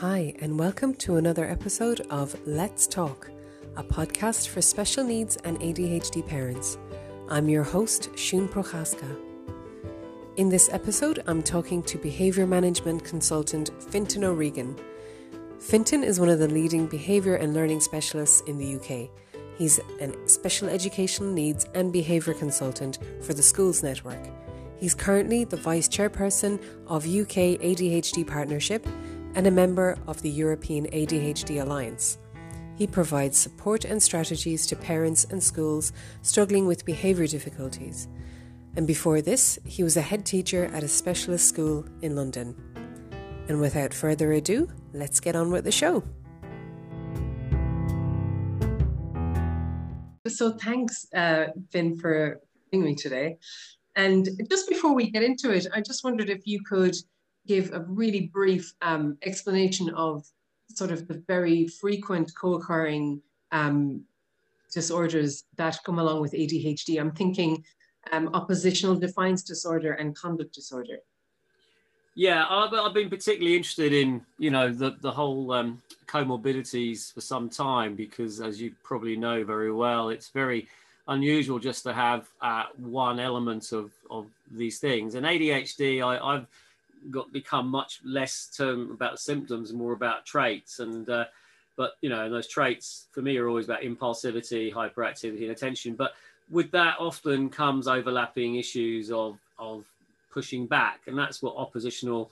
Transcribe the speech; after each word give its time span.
Hi, 0.00 0.32
and 0.38 0.58
welcome 0.58 0.94
to 0.94 1.16
another 1.16 1.44
episode 1.44 2.00
of 2.08 2.34
Let's 2.46 2.86
Talk, 2.86 3.30
a 3.76 3.84
podcast 3.84 4.48
for 4.48 4.62
special 4.62 5.04
needs 5.04 5.36
and 5.44 5.60
ADHD 5.60 6.26
parents. 6.26 6.78
I'm 7.28 7.50
your 7.50 7.64
host, 7.64 8.08
Shun 8.16 8.48
Prochaska. 8.48 9.14
In 10.38 10.48
this 10.48 10.70
episode, 10.72 11.22
I'm 11.26 11.42
talking 11.42 11.82
to 11.82 11.98
behaviour 11.98 12.46
management 12.46 13.04
consultant 13.04 13.72
Fintan 13.90 14.24
O'Regan. 14.24 14.74
Fintan 15.58 16.02
is 16.02 16.18
one 16.18 16.30
of 16.30 16.38
the 16.38 16.48
leading 16.48 16.86
behaviour 16.86 17.34
and 17.34 17.52
learning 17.52 17.80
specialists 17.80 18.40
in 18.46 18.56
the 18.56 18.76
UK. 18.76 19.10
He's 19.58 19.80
a 20.00 20.14
special 20.26 20.70
educational 20.70 21.30
needs 21.30 21.66
and 21.74 21.92
behaviour 21.92 22.32
consultant 22.32 23.00
for 23.20 23.34
the 23.34 23.42
Schools 23.42 23.82
Network. 23.82 24.30
He's 24.78 24.94
currently 24.94 25.44
the 25.44 25.58
vice 25.58 25.90
chairperson 25.90 26.54
of 26.86 27.04
UK 27.04 27.60
ADHD 27.60 28.26
Partnership 28.26 28.86
and 29.34 29.46
a 29.46 29.50
member 29.50 29.96
of 30.06 30.22
the 30.22 30.30
European 30.30 30.86
ADHD 30.86 31.62
Alliance. 31.62 32.18
He 32.76 32.86
provides 32.86 33.36
support 33.36 33.84
and 33.84 34.02
strategies 34.02 34.66
to 34.66 34.76
parents 34.76 35.24
and 35.24 35.42
schools 35.42 35.92
struggling 36.22 36.66
with 36.66 36.86
behaviour 36.86 37.26
difficulties. 37.26 38.08
And 38.76 38.86
before 38.86 39.20
this, 39.20 39.58
he 39.64 39.82
was 39.82 39.96
a 39.96 40.00
head 40.00 40.24
teacher 40.24 40.64
at 40.72 40.82
a 40.82 40.88
specialist 40.88 41.48
school 41.48 41.84
in 42.02 42.16
London. 42.16 42.56
And 43.48 43.60
without 43.60 43.92
further 43.92 44.32
ado, 44.32 44.68
let's 44.92 45.20
get 45.20 45.36
on 45.36 45.50
with 45.50 45.64
the 45.64 45.72
show. 45.72 46.02
So, 50.28 50.52
thanks, 50.52 51.06
uh, 51.14 51.46
Finn, 51.70 51.98
for 51.98 52.40
being 52.70 52.84
me 52.84 52.94
today. 52.94 53.38
And 53.96 54.28
just 54.48 54.68
before 54.68 54.94
we 54.94 55.10
get 55.10 55.22
into 55.22 55.50
it, 55.50 55.66
I 55.74 55.80
just 55.80 56.04
wondered 56.04 56.30
if 56.30 56.46
you 56.46 56.60
could 56.62 56.94
give 57.46 57.72
a 57.72 57.80
really 57.80 58.30
brief 58.32 58.72
um, 58.82 59.16
explanation 59.22 59.90
of 59.90 60.24
sort 60.68 60.90
of 60.90 61.08
the 61.08 61.22
very 61.26 61.66
frequent 61.66 62.32
co-occurring 62.34 63.20
um, 63.52 64.04
disorders 64.72 65.44
that 65.56 65.78
come 65.84 65.98
along 65.98 66.20
with 66.20 66.32
ADHD. 66.32 67.00
I'm 67.00 67.12
thinking 67.12 67.64
um, 68.12 68.30
oppositional 68.34 68.96
defiance 68.96 69.42
disorder 69.42 69.92
and 69.92 70.16
conduct 70.16 70.54
disorder. 70.54 70.98
Yeah, 72.14 72.44
I've, 72.48 72.72
I've, 72.74 72.94
been 72.94 73.08
particularly 73.08 73.56
interested 73.56 73.92
in 73.92 74.20
you 74.38 74.50
know 74.50 74.72
the 74.72 74.96
the 75.00 75.12
whole 75.12 75.52
um, 75.52 75.80
comorbidities 76.06 77.12
for 77.14 77.20
some 77.20 77.48
time 77.48 77.94
because, 77.94 78.40
as 78.40 78.60
you 78.60 78.74
probably 78.82 79.16
know 79.16 79.44
very 79.44 79.72
well, 79.72 80.08
it's 80.10 80.28
very 80.28 80.68
unusual 81.08 81.58
just 81.58 81.84
to 81.84 81.92
have 81.92 82.28
uh, 82.42 82.64
one 82.76 83.20
element 83.20 83.72
of 83.72 83.92
of 84.10 84.26
these 84.50 84.78
things. 84.78 85.14
And 85.14 85.24
ADHD, 85.24 86.02
I, 86.04 86.34
have 86.34 86.46
got 87.10 87.32
become 87.32 87.68
much 87.68 88.00
less 88.04 88.50
term 88.56 88.90
about 88.90 89.18
symptoms 89.18 89.72
more 89.72 89.92
about 89.92 90.26
traits. 90.26 90.80
And 90.80 91.08
uh, 91.08 91.24
but 91.76 91.92
you 92.00 92.08
know, 92.08 92.24
and 92.24 92.34
those 92.34 92.48
traits 92.48 93.06
for 93.12 93.22
me 93.22 93.36
are 93.38 93.48
always 93.48 93.64
about 93.64 93.82
impulsivity, 93.82 94.72
hyperactivity, 94.72 95.42
and 95.42 95.50
attention. 95.50 95.94
But 95.94 96.12
with 96.50 96.70
that 96.72 96.96
often 96.98 97.48
comes 97.48 97.88
overlapping 97.88 98.56
issues 98.56 99.10
of 99.10 99.38
of 99.58 99.84
pushing 100.30 100.66
back, 100.66 101.00
and 101.06 101.18
that's 101.18 101.42
what 101.42 101.56
oppositional 101.56 102.30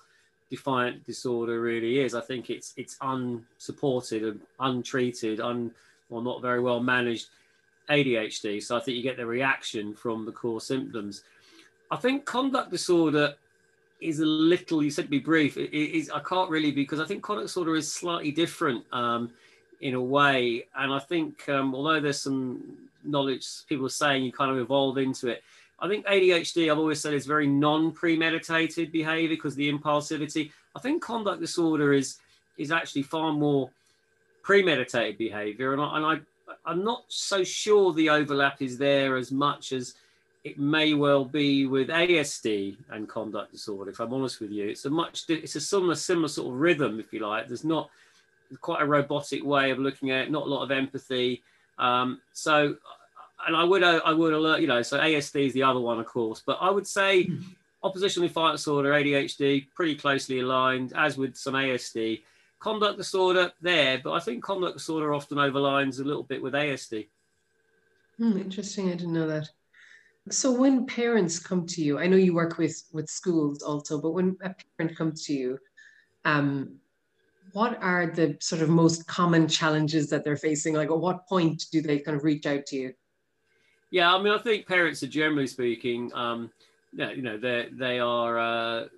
defiant 0.50 1.04
disorder 1.04 1.60
really 1.60 2.00
is. 2.00 2.14
I 2.14 2.20
think 2.20 2.50
it's 2.50 2.74
it's 2.76 2.96
unsupported 3.00 4.24
and 4.24 4.40
untreated, 4.60 5.40
un 5.40 5.72
or 6.10 6.22
not 6.22 6.42
very 6.42 6.60
well 6.60 6.80
managed 6.80 7.28
ADHD. 7.88 8.62
So 8.62 8.76
I 8.76 8.80
think 8.80 8.96
you 8.96 9.02
get 9.02 9.16
the 9.16 9.26
reaction 9.26 9.94
from 9.94 10.24
the 10.24 10.32
core 10.32 10.60
symptoms. 10.60 11.22
I 11.90 11.96
think 11.96 12.24
conduct 12.24 12.70
disorder 12.70 13.34
is 14.00 14.20
a 14.20 14.26
little. 14.26 14.82
You 14.82 14.90
said 14.90 15.06
to 15.06 15.10
be 15.10 15.18
brief. 15.18 15.56
It 15.56 15.74
is 15.74 16.10
I 16.10 16.20
can't 16.20 16.50
really 16.50 16.70
because 16.70 17.00
I 17.00 17.04
think 17.04 17.22
conduct 17.22 17.48
disorder 17.48 17.76
is 17.76 17.90
slightly 17.90 18.30
different 18.30 18.84
um, 18.92 19.30
in 19.80 19.94
a 19.94 20.00
way, 20.00 20.66
and 20.76 20.92
I 20.92 20.98
think 20.98 21.48
um, 21.48 21.74
although 21.74 22.00
there's 22.00 22.20
some 22.20 22.62
knowledge 23.04 23.46
people 23.68 23.86
are 23.86 23.90
saying 23.90 24.24
you 24.24 24.32
kind 24.32 24.50
of 24.50 24.58
evolve 24.58 24.98
into 24.98 25.28
it. 25.28 25.42
I 25.80 25.88
think 25.88 26.06
ADHD, 26.06 26.70
I've 26.70 26.78
always 26.78 27.00
said, 27.00 27.14
is 27.14 27.24
very 27.24 27.46
non-premeditated 27.46 28.90
behavior 28.90 29.28
because 29.28 29.54
the 29.54 29.72
impulsivity. 29.72 30.50
I 30.74 30.80
think 30.80 31.02
conduct 31.02 31.40
disorder 31.40 31.92
is 31.92 32.18
is 32.56 32.72
actually 32.72 33.02
far 33.02 33.32
more 33.32 33.70
premeditated 34.42 35.18
behavior, 35.18 35.72
and 35.72 35.82
I, 35.82 35.96
and 35.96 36.06
I 36.06 36.20
I'm 36.64 36.84
not 36.84 37.04
so 37.08 37.44
sure 37.44 37.92
the 37.92 38.10
overlap 38.10 38.60
is 38.62 38.78
there 38.78 39.16
as 39.16 39.30
much 39.30 39.72
as 39.72 39.94
it 40.48 40.58
may 40.58 40.94
well 40.94 41.24
be 41.24 41.66
with 41.66 41.88
ASD 41.88 42.76
and 42.90 43.06
conduct 43.08 43.52
disorder. 43.52 43.90
If 43.90 44.00
I'm 44.00 44.14
honest 44.14 44.40
with 44.40 44.50
you, 44.50 44.68
it's 44.68 44.86
a 44.86 44.90
much 44.90 45.24
it's 45.28 45.56
a 45.56 45.60
similar 45.60 45.94
similar 45.94 46.28
sort 46.28 46.52
of 46.54 46.60
rhythm, 46.60 46.98
if 46.98 47.12
you 47.12 47.20
like. 47.20 47.48
There's 47.48 47.64
not 47.64 47.90
quite 48.60 48.82
a 48.82 48.86
robotic 48.86 49.44
way 49.44 49.70
of 49.70 49.78
looking 49.78 50.10
at 50.10 50.22
it, 50.22 50.30
not 50.30 50.46
a 50.46 50.50
lot 50.50 50.62
of 50.62 50.70
empathy. 50.70 51.42
Um, 51.78 52.20
so, 52.32 52.76
and 53.46 53.54
I 53.54 53.62
would 53.62 53.82
I 53.82 54.12
would 54.12 54.32
alert 54.32 54.60
you 54.60 54.66
know. 54.66 54.80
So 54.80 54.98
ASD 54.98 55.46
is 55.46 55.52
the 55.52 55.64
other 55.64 55.80
one, 55.80 56.00
of 56.00 56.06
course, 56.06 56.42
but 56.44 56.58
I 56.62 56.70
would 56.70 56.86
say 56.86 57.30
oppositional 57.82 58.28
defiant 58.28 58.56
disorder, 58.56 58.92
ADHD, 58.92 59.66
pretty 59.74 59.96
closely 59.96 60.40
aligned, 60.40 60.94
as 60.96 61.18
with 61.18 61.36
some 61.36 61.54
ASD. 61.54 62.22
Conduct 62.58 62.96
disorder 62.96 63.52
there, 63.60 64.00
but 64.02 64.12
I 64.12 64.18
think 64.18 64.42
conduct 64.42 64.78
disorder 64.78 65.14
often 65.14 65.38
overlines 65.38 66.00
a 66.00 66.04
little 66.04 66.24
bit 66.24 66.42
with 66.42 66.54
ASD. 66.54 67.06
Hmm, 68.16 68.36
interesting. 68.36 68.88
I 68.88 68.94
didn't 68.94 69.12
know 69.12 69.28
that. 69.28 69.50
So 70.30 70.52
when 70.52 70.86
parents 70.86 71.38
come 71.38 71.66
to 71.66 71.82
you, 71.82 71.98
I 71.98 72.06
know 72.06 72.16
you 72.16 72.34
work 72.34 72.58
with 72.58 72.84
with 72.92 73.08
schools 73.08 73.62
also, 73.62 74.00
but 74.00 74.12
when 74.12 74.36
a 74.42 74.54
parent 74.76 74.96
comes 74.96 75.24
to 75.26 75.32
you, 75.32 75.58
um, 76.24 76.76
what 77.52 77.82
are 77.82 78.06
the 78.06 78.36
sort 78.40 78.62
of 78.62 78.68
most 78.68 79.06
common 79.06 79.48
challenges 79.48 80.10
that 80.10 80.24
they're 80.24 80.36
facing? 80.36 80.74
Like, 80.74 80.90
at 80.90 80.98
what 80.98 81.26
point 81.26 81.66
do 81.72 81.80
they 81.80 81.98
kind 81.98 82.16
of 82.16 82.24
reach 82.24 82.46
out 82.46 82.66
to 82.66 82.76
you? 82.76 82.94
Yeah, 83.90 84.14
I 84.14 84.22
mean, 84.22 84.32
I 84.32 84.38
think 84.38 84.66
parents 84.66 85.02
are 85.02 85.08
generally 85.08 85.46
speaking, 85.46 86.12
um, 86.14 86.50
you 86.92 87.22
know, 87.22 87.38
they 87.38 87.68
they 87.72 87.98
are 87.98 88.38
uh, 88.38 88.88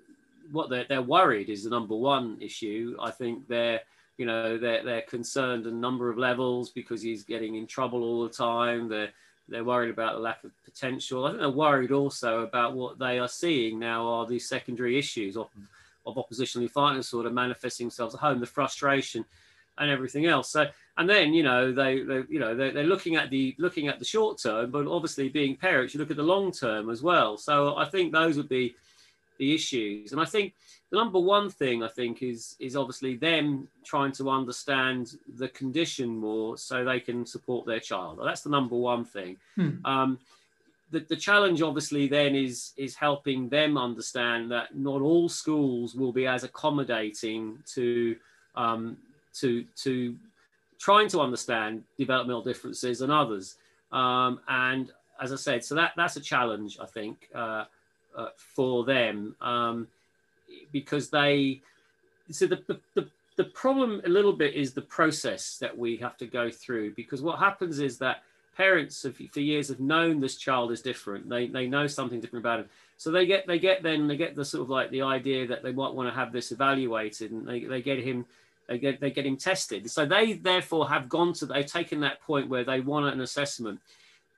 what 0.51 0.69
they're 0.69 0.85
they're 0.87 1.01
worried 1.01 1.49
is 1.49 1.63
the 1.63 1.69
number 1.69 1.95
one 1.95 2.37
issue. 2.41 2.95
I 3.01 3.11
think 3.11 3.47
they're 3.47 3.81
you 4.17 4.25
know 4.25 4.57
they're 4.57 4.83
they're 4.83 5.01
concerned 5.03 5.65
a 5.65 5.71
number 5.71 6.09
of 6.09 6.17
levels 6.17 6.71
because 6.71 7.01
he's 7.01 7.23
getting 7.23 7.55
in 7.55 7.67
trouble 7.67 8.03
all 8.03 8.23
the 8.23 8.33
time. 8.33 8.89
They're 8.89 9.13
they're 9.51 9.63
worried 9.63 9.91
about 9.91 10.15
the 10.15 10.21
lack 10.21 10.43
of 10.43 10.51
potential. 10.63 11.25
I 11.25 11.29
think 11.29 11.41
they're 11.41 11.49
worried 11.49 11.91
also 11.91 12.41
about 12.41 12.73
what 12.73 12.97
they 12.97 13.19
are 13.19 13.27
seeing 13.27 13.79
now 13.79 14.07
are 14.07 14.25
these 14.25 14.47
secondary 14.47 14.97
issues 14.97 15.37
of, 15.37 15.47
of 16.05 16.17
oppositional 16.17 16.67
defiant 16.67 17.13
of 17.13 17.33
manifesting 17.33 17.87
themselves 17.87 18.15
at 18.15 18.21
home, 18.21 18.39
the 18.39 18.45
frustration 18.45 19.25
and 19.77 19.89
everything 19.89 20.25
else. 20.25 20.49
So, 20.49 20.67
and 20.97 21.09
then 21.09 21.33
you 21.33 21.43
know 21.43 21.71
they, 21.71 22.01
they 22.01 22.23
you 22.29 22.39
know 22.39 22.55
they're, 22.55 22.71
they're 22.71 22.83
looking 22.83 23.15
at 23.15 23.29
the 23.29 23.55
looking 23.57 23.87
at 23.87 23.99
the 23.99 24.05
short 24.05 24.39
term, 24.41 24.71
but 24.71 24.87
obviously 24.87 25.29
being 25.29 25.55
parents, 25.55 25.93
you 25.93 25.99
look 25.99 26.11
at 26.11 26.17
the 26.17 26.23
long 26.23 26.51
term 26.51 26.89
as 26.89 27.01
well. 27.01 27.37
So 27.37 27.75
I 27.75 27.85
think 27.85 28.11
those 28.11 28.37
would 28.37 28.49
be 28.49 28.75
the 29.41 29.55
issues. 29.55 30.11
And 30.11 30.21
I 30.21 30.25
think 30.25 30.53
the 30.91 30.97
number 30.97 31.19
one 31.19 31.49
thing 31.49 31.81
I 31.83 31.87
think 31.87 32.21
is 32.21 32.55
is 32.59 32.75
obviously 32.75 33.15
them 33.15 33.67
trying 33.83 34.11
to 34.13 34.29
understand 34.29 35.17
the 35.41 35.49
condition 35.49 36.09
more 36.09 36.57
so 36.57 36.85
they 36.85 36.99
can 36.99 37.25
support 37.25 37.65
their 37.65 37.79
child. 37.79 38.19
That's 38.23 38.41
the 38.41 38.51
number 38.51 38.75
one 38.75 39.03
thing. 39.03 39.37
Hmm. 39.55 39.83
Um, 39.83 40.19
the, 40.91 40.99
the 40.99 41.15
challenge 41.15 41.59
obviously 41.63 42.07
then 42.07 42.35
is 42.35 42.73
is 42.77 42.93
helping 42.95 43.49
them 43.49 43.77
understand 43.77 44.51
that 44.51 44.75
not 44.75 45.01
all 45.01 45.27
schools 45.27 45.95
will 45.95 46.13
be 46.13 46.27
as 46.27 46.43
accommodating 46.43 47.57
to 47.73 48.15
um, 48.55 48.97
to 49.39 49.65
to 49.85 50.15
trying 50.79 51.09
to 51.09 51.19
understand 51.19 51.83
developmental 51.97 52.43
differences 52.43 53.01
and 53.01 53.11
others. 53.11 53.55
Um, 53.91 54.39
and 54.47 54.91
as 55.19 55.33
I 55.33 55.35
said, 55.37 55.63
so 55.63 55.73
that 55.75 55.93
that's 55.97 56.15
a 56.15 56.21
challenge 56.21 56.77
I 56.79 56.85
think. 56.85 57.27
Uh, 57.33 57.65
uh, 58.15 58.29
for 58.35 58.83
them 58.85 59.35
um, 59.41 59.87
because 60.71 61.09
they 61.09 61.61
so 62.29 62.47
the, 62.47 62.79
the, 62.95 63.07
the 63.37 63.43
problem 63.45 64.01
a 64.05 64.09
little 64.09 64.33
bit 64.33 64.53
is 64.53 64.73
the 64.73 64.81
process 64.81 65.57
that 65.57 65.77
we 65.77 65.97
have 65.97 66.17
to 66.17 66.25
go 66.25 66.49
through 66.49 66.93
because 66.93 67.21
what 67.21 67.39
happens 67.39 67.79
is 67.79 67.97
that 67.97 68.23
parents 68.55 69.03
have, 69.03 69.15
for 69.31 69.39
years 69.39 69.69
have 69.69 69.79
known 69.79 70.19
this 70.19 70.35
child 70.35 70.71
is 70.71 70.81
different. 70.81 71.29
They, 71.29 71.47
they 71.47 71.67
know 71.67 71.87
something 71.87 72.19
different 72.19 72.45
about 72.45 72.59
him. 72.59 72.69
So 72.97 73.09
they 73.09 73.25
get 73.25 73.47
they 73.47 73.57
get 73.57 73.81
then 73.81 74.07
they 74.07 74.17
get 74.17 74.35
the 74.35 74.45
sort 74.45 74.61
of 74.61 74.69
like 74.69 74.91
the 74.91 75.01
idea 75.01 75.47
that 75.47 75.63
they 75.63 75.71
might 75.71 75.93
want 75.93 76.09
to 76.09 76.15
have 76.15 76.31
this 76.31 76.51
evaluated 76.51 77.31
and 77.31 77.47
they, 77.47 77.61
they 77.61 77.81
get 77.81 77.99
him 77.99 78.25
they 78.67 78.77
get 78.77 78.99
they 78.99 79.09
get 79.09 79.25
him 79.25 79.37
tested. 79.37 79.89
So 79.89 80.05
they 80.05 80.33
therefore 80.33 80.87
have 80.89 81.09
gone 81.09 81.33
to 81.33 81.47
they've 81.47 81.65
taken 81.65 82.01
that 82.01 82.21
point 82.21 82.49
where 82.49 82.63
they 82.63 82.79
want 82.79 83.11
an 83.11 83.21
assessment 83.21 83.79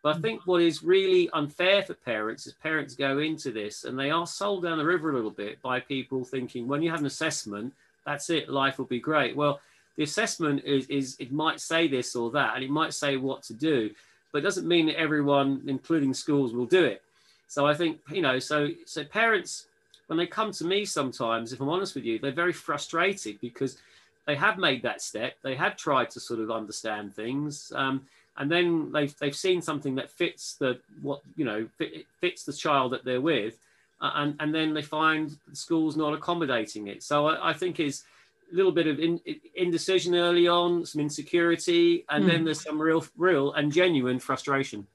but 0.03 0.17
I 0.17 0.19
think 0.19 0.45
what 0.45 0.61
is 0.61 0.83
really 0.83 1.29
unfair 1.31 1.81
for 1.81 1.93
parents 1.93 2.45
is 2.45 2.53
parents 2.53 2.93
go 2.93 3.19
into 3.19 3.51
this 3.51 3.85
and 3.85 3.97
they 3.97 4.11
are 4.11 4.27
sold 4.27 4.63
down 4.63 4.77
the 4.77 4.85
river 4.85 5.09
a 5.09 5.15
little 5.15 5.31
bit 5.31 5.61
by 5.61 5.79
people 5.79 6.25
thinking 6.25 6.67
when 6.67 6.83
you 6.83 6.91
have 6.91 6.99
an 6.99 7.05
assessment, 7.05 7.73
that's 8.05 8.29
it, 8.29 8.49
life 8.49 8.77
will 8.77 8.85
be 8.85 8.99
great. 8.99 9.33
Well, 9.33 9.61
the 9.95 10.03
assessment 10.03 10.63
is, 10.65 10.87
is 10.87 11.15
it 11.19 11.31
might 11.31 11.61
say 11.61 11.87
this 11.87 12.15
or 12.15 12.29
that, 12.31 12.55
and 12.55 12.63
it 12.63 12.69
might 12.69 12.93
say 12.93 13.15
what 13.15 13.43
to 13.43 13.53
do, 13.53 13.91
but 14.31 14.39
it 14.39 14.41
doesn't 14.41 14.67
mean 14.67 14.87
that 14.87 14.99
everyone, 14.99 15.61
including 15.67 16.13
schools, 16.13 16.53
will 16.53 16.65
do 16.65 16.83
it. 16.83 17.01
So 17.47 17.65
I 17.65 17.73
think, 17.73 17.99
you 18.09 18.21
know, 18.21 18.39
so 18.39 18.69
so 18.85 19.05
parents, 19.05 19.67
when 20.07 20.17
they 20.17 20.25
come 20.25 20.51
to 20.53 20.65
me 20.65 20.83
sometimes, 20.85 21.53
if 21.53 21.61
I'm 21.61 21.69
honest 21.69 21.95
with 21.95 22.03
you, 22.03 22.19
they're 22.19 22.31
very 22.31 22.51
frustrated 22.51 23.39
because 23.39 23.77
they 24.25 24.35
have 24.35 24.57
made 24.57 24.81
that 24.81 25.01
step. 25.01 25.35
They 25.43 25.55
have 25.55 25.77
tried 25.77 26.09
to 26.11 26.19
sort 26.19 26.39
of 26.39 26.49
understand 26.49 27.13
things. 27.15 27.71
Um, 27.75 28.07
and 28.37 28.51
then 28.51 28.91
they've, 28.91 29.15
they've 29.19 29.35
seen 29.35 29.61
something 29.61 29.95
that 29.95 30.11
fits 30.11 30.55
the 30.55 30.79
what 31.01 31.21
you 31.35 31.45
know 31.45 31.67
fit, 31.77 32.05
fits 32.19 32.43
the 32.43 32.53
child 32.53 32.91
that 32.93 33.05
they're 33.05 33.21
with 33.21 33.57
uh, 34.01 34.11
and, 34.15 34.35
and 34.39 34.53
then 34.53 34.73
they 34.73 34.81
find 34.81 35.37
the 35.47 35.55
school's 35.55 35.95
not 35.95 36.13
accommodating 36.13 36.87
it 36.87 37.03
so 37.03 37.27
i, 37.27 37.49
I 37.49 37.53
think 37.53 37.79
is 37.79 38.03
a 38.51 38.55
little 38.55 38.71
bit 38.71 38.87
of 38.87 38.99
in, 38.99 39.19
indecision 39.55 40.15
early 40.15 40.47
on 40.47 40.85
some 40.85 41.01
insecurity 41.01 42.05
and 42.09 42.23
mm. 42.23 42.27
then 42.27 42.39
hmm. 42.39 42.45
there's 42.45 42.61
some 42.61 42.79
real 42.79 43.05
real 43.17 43.53
and 43.53 43.71
genuine 43.71 44.19
frustration 44.19 44.85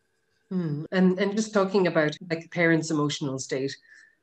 mm. 0.52 0.84
and 0.92 1.18
and 1.18 1.36
just 1.36 1.54
talking 1.54 1.86
about 1.86 2.16
like 2.30 2.42
the 2.42 2.48
parents 2.48 2.90
emotional 2.90 3.38
state 3.38 3.76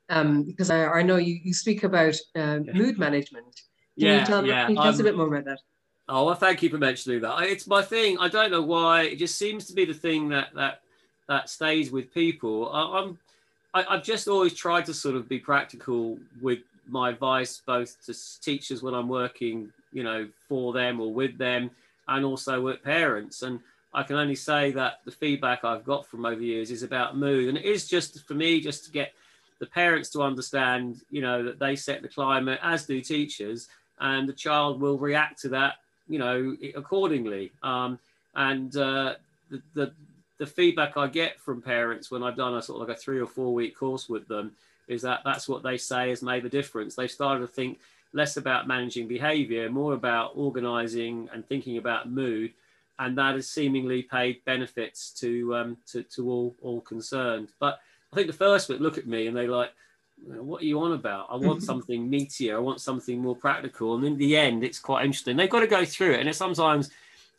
um, 0.08 0.44
because 0.44 0.70
I, 0.70 0.86
I 0.86 1.02
know 1.02 1.16
you, 1.16 1.40
you 1.42 1.52
speak 1.52 1.82
about 1.82 2.14
uh, 2.36 2.60
yeah. 2.62 2.72
mood 2.72 2.96
management 2.96 3.62
can 3.98 4.08
yeah, 4.08 4.20
you 4.20 4.26
tell, 4.26 4.46
yeah. 4.46 4.66
can 4.66 4.76
you 4.76 4.82
tell 4.82 4.92
us 4.92 5.00
a 5.00 5.02
bit 5.02 5.16
more 5.16 5.26
about 5.26 5.46
that 5.46 5.60
Oh, 6.08 6.24
well, 6.24 6.34
thank 6.36 6.62
you 6.62 6.70
for 6.70 6.78
mentioning 6.78 7.20
that. 7.22 7.42
It's 7.42 7.66
my 7.66 7.82
thing. 7.82 8.18
I 8.18 8.28
don't 8.28 8.52
know 8.52 8.62
why. 8.62 9.02
It 9.02 9.16
just 9.16 9.36
seems 9.36 9.66
to 9.66 9.74
be 9.74 9.84
the 9.84 9.94
thing 9.94 10.28
that 10.28 10.54
that 10.54 10.80
that 11.28 11.48
stays 11.48 11.90
with 11.90 12.14
people. 12.14 12.70
I, 12.72 13.00
I'm 13.00 13.18
I, 13.74 13.84
I've 13.94 14.04
just 14.04 14.28
always 14.28 14.54
tried 14.54 14.84
to 14.86 14.94
sort 14.94 15.16
of 15.16 15.28
be 15.28 15.40
practical 15.40 16.18
with 16.40 16.60
my 16.88 17.10
advice, 17.10 17.60
both 17.66 17.96
to 18.06 18.14
teachers 18.40 18.82
when 18.82 18.94
I'm 18.94 19.08
working, 19.08 19.72
you 19.92 20.04
know, 20.04 20.28
for 20.48 20.72
them 20.72 21.00
or 21.00 21.12
with 21.12 21.36
them, 21.38 21.70
and 22.06 22.24
also 22.24 22.60
with 22.60 22.84
parents. 22.84 23.42
And 23.42 23.58
I 23.92 24.04
can 24.04 24.14
only 24.14 24.36
say 24.36 24.70
that 24.72 25.00
the 25.04 25.10
feedback 25.10 25.64
I've 25.64 25.84
got 25.84 26.06
from 26.06 26.24
over 26.24 26.36
the 26.36 26.46
years 26.46 26.70
is 26.70 26.84
about 26.84 27.16
mood, 27.16 27.48
and 27.48 27.58
it 27.58 27.64
is 27.64 27.88
just 27.88 28.24
for 28.28 28.34
me 28.34 28.60
just 28.60 28.84
to 28.84 28.92
get 28.92 29.12
the 29.58 29.66
parents 29.66 30.10
to 30.10 30.22
understand, 30.22 31.00
you 31.10 31.22
know, 31.22 31.42
that 31.42 31.58
they 31.58 31.74
set 31.74 32.02
the 32.02 32.08
climate, 32.08 32.60
as 32.62 32.86
do 32.86 33.00
teachers, 33.00 33.66
and 33.98 34.28
the 34.28 34.32
child 34.32 34.80
will 34.80 34.98
react 34.98 35.40
to 35.40 35.48
that 35.48 35.74
you 36.08 36.18
know, 36.18 36.56
accordingly. 36.74 37.52
Um, 37.62 37.98
and 38.34 38.76
uh, 38.76 39.14
the, 39.50 39.62
the, 39.74 39.92
the 40.38 40.46
feedback 40.46 40.96
I 40.96 41.06
get 41.06 41.40
from 41.40 41.62
parents 41.62 42.10
when 42.10 42.22
I've 42.22 42.36
done 42.36 42.54
a 42.54 42.62
sort 42.62 42.80
of 42.80 42.88
like 42.88 42.96
a 42.96 43.00
three 43.00 43.20
or 43.20 43.26
four 43.26 43.54
week 43.54 43.76
course 43.76 44.08
with 44.08 44.28
them 44.28 44.52
is 44.88 45.02
that 45.02 45.22
that's 45.24 45.48
what 45.48 45.62
they 45.62 45.76
say 45.76 46.10
has 46.10 46.22
made 46.22 46.42
the 46.42 46.48
difference. 46.48 46.94
They've 46.94 47.10
started 47.10 47.40
to 47.40 47.46
think 47.46 47.78
less 48.12 48.36
about 48.36 48.68
managing 48.68 49.08
behavior, 49.08 49.68
more 49.68 49.94
about 49.94 50.32
organizing 50.34 51.28
and 51.32 51.46
thinking 51.46 51.78
about 51.78 52.10
mood. 52.10 52.52
And 52.98 53.18
that 53.18 53.34
has 53.34 53.48
seemingly 53.48 54.02
paid 54.02 54.44
benefits 54.44 55.10
to, 55.20 55.54
um, 55.54 55.76
to, 55.88 56.02
to 56.02 56.30
all, 56.30 56.54
all 56.62 56.80
concerned. 56.80 57.48
But 57.58 57.80
I 58.12 58.16
think 58.16 58.28
the 58.28 58.32
first 58.32 58.68
bit 58.68 58.80
look 58.80 58.96
at 58.96 59.06
me 59.06 59.26
and 59.26 59.36
they 59.36 59.46
like, 59.46 59.72
what 60.24 60.62
are 60.62 60.66
you 60.66 60.80
on 60.80 60.92
about? 60.92 61.26
I 61.30 61.36
want 61.36 61.62
something 61.70 62.10
meatier. 62.10 62.54
I 62.54 62.58
want 62.58 62.80
something 62.80 63.20
more 63.20 63.36
practical. 63.36 63.96
And 63.96 64.04
in 64.04 64.16
the 64.16 64.36
end, 64.36 64.64
it's 64.64 64.78
quite 64.78 65.04
interesting. 65.04 65.36
They've 65.36 65.50
got 65.50 65.60
to 65.60 65.66
go 65.66 65.84
through 65.84 66.12
it. 66.12 66.20
And 66.20 66.28
it's 66.28 66.38
sometimes, 66.38 66.90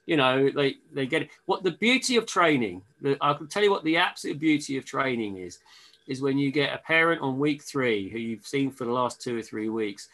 you 0.06 0.18
know, 0.18 0.50
they, 0.50 0.76
they 0.94 1.06
get 1.06 1.24
it. 1.24 1.30
What 1.46 1.64
the 1.64 1.72
beauty 1.72 2.16
of 2.16 2.26
training, 2.26 2.82
the, 3.02 3.18
I 3.22 3.34
can 3.34 3.48
tell 3.48 3.64
you 3.64 3.72
what 3.72 3.84
the 3.84 3.98
absolute 3.98 4.40
beauty 4.40 4.78
of 4.78 4.86
training 4.86 5.38
is, 5.38 5.60
is 6.08 6.22
when 6.22 6.38
you 6.38 6.52
get 6.52 6.74
a 6.74 6.78
parent 6.78 7.22
on 7.22 7.38
week 7.38 7.62
three 7.64 8.10
who 8.10 8.18
you've 8.18 8.48
seen 8.48 8.72
for 8.72 8.86
the 8.86 8.92
last 8.92 9.22
two 9.22 9.38
or 9.38 9.42
three 9.42 9.70
weeks, 9.70 10.08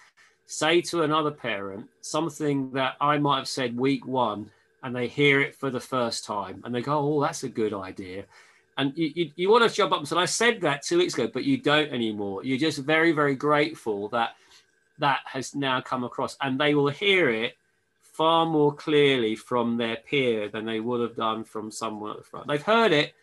say 0.48 0.82
to 0.82 1.04
another 1.04 1.32
parent 1.32 1.88
something 2.02 2.72
that 2.72 2.96
I 3.00 3.18
might 3.20 3.38
have 3.38 3.48
said 3.48 3.78
week 3.78 4.06
one, 4.06 4.50
and 4.82 4.94
they 4.94 5.08
hear 5.08 5.40
it 5.40 5.56
for 5.56 5.70
the 5.70 5.80
first 5.80 6.26
time 6.26 6.62
and 6.66 6.76
they 6.76 6.82
go, 6.82 7.00
oh, 7.00 7.22
that's 7.22 7.44
a 7.44 7.50
good 7.50 7.74
idea 7.74 8.26
and 8.78 8.94
you, 8.98 9.12
you, 9.16 9.32
you, 9.36 9.50
want 9.50 9.70
to 9.70 9.76
jump 9.76 9.92
up 9.92 10.00
and 10.00 10.08
say, 10.08 10.16
I 10.16 10.26
said 10.26 10.62
that 10.62 10.84
two 10.84 10.98
weeks 10.98 11.14
ago, 11.14 11.30
but 11.32 11.44
you 11.44 11.58
don't 11.58 11.92
anymore. 11.92 12.44
You're 12.44 12.58
just 12.58 12.80
very, 12.80 13.12
very 13.12 13.36
grateful 13.36 14.10
that 14.10 14.36
that 15.00 15.20
has 15.26 15.54
now 15.54 15.82
come 15.82 16.04
across 16.04 16.38
and 16.42 16.60
they 16.60 16.76
will 16.76 16.90
hear 16.90 17.30
it 17.30 17.58
far 18.02 18.46
more 18.46 18.74
clearly 18.74 19.36
from 19.36 19.78
their 19.78 19.98
peer 19.98 20.48
than 20.48 20.66
they 20.66 20.80
would 20.80 21.02
have 21.02 21.16
done 21.16 21.44
from 21.44 21.72
someone 21.72 22.12
at 22.12 22.18
the 22.18 22.24
front. 22.24 22.48
They've 22.48 22.62
heard 22.62 22.92
it, 22.92 23.14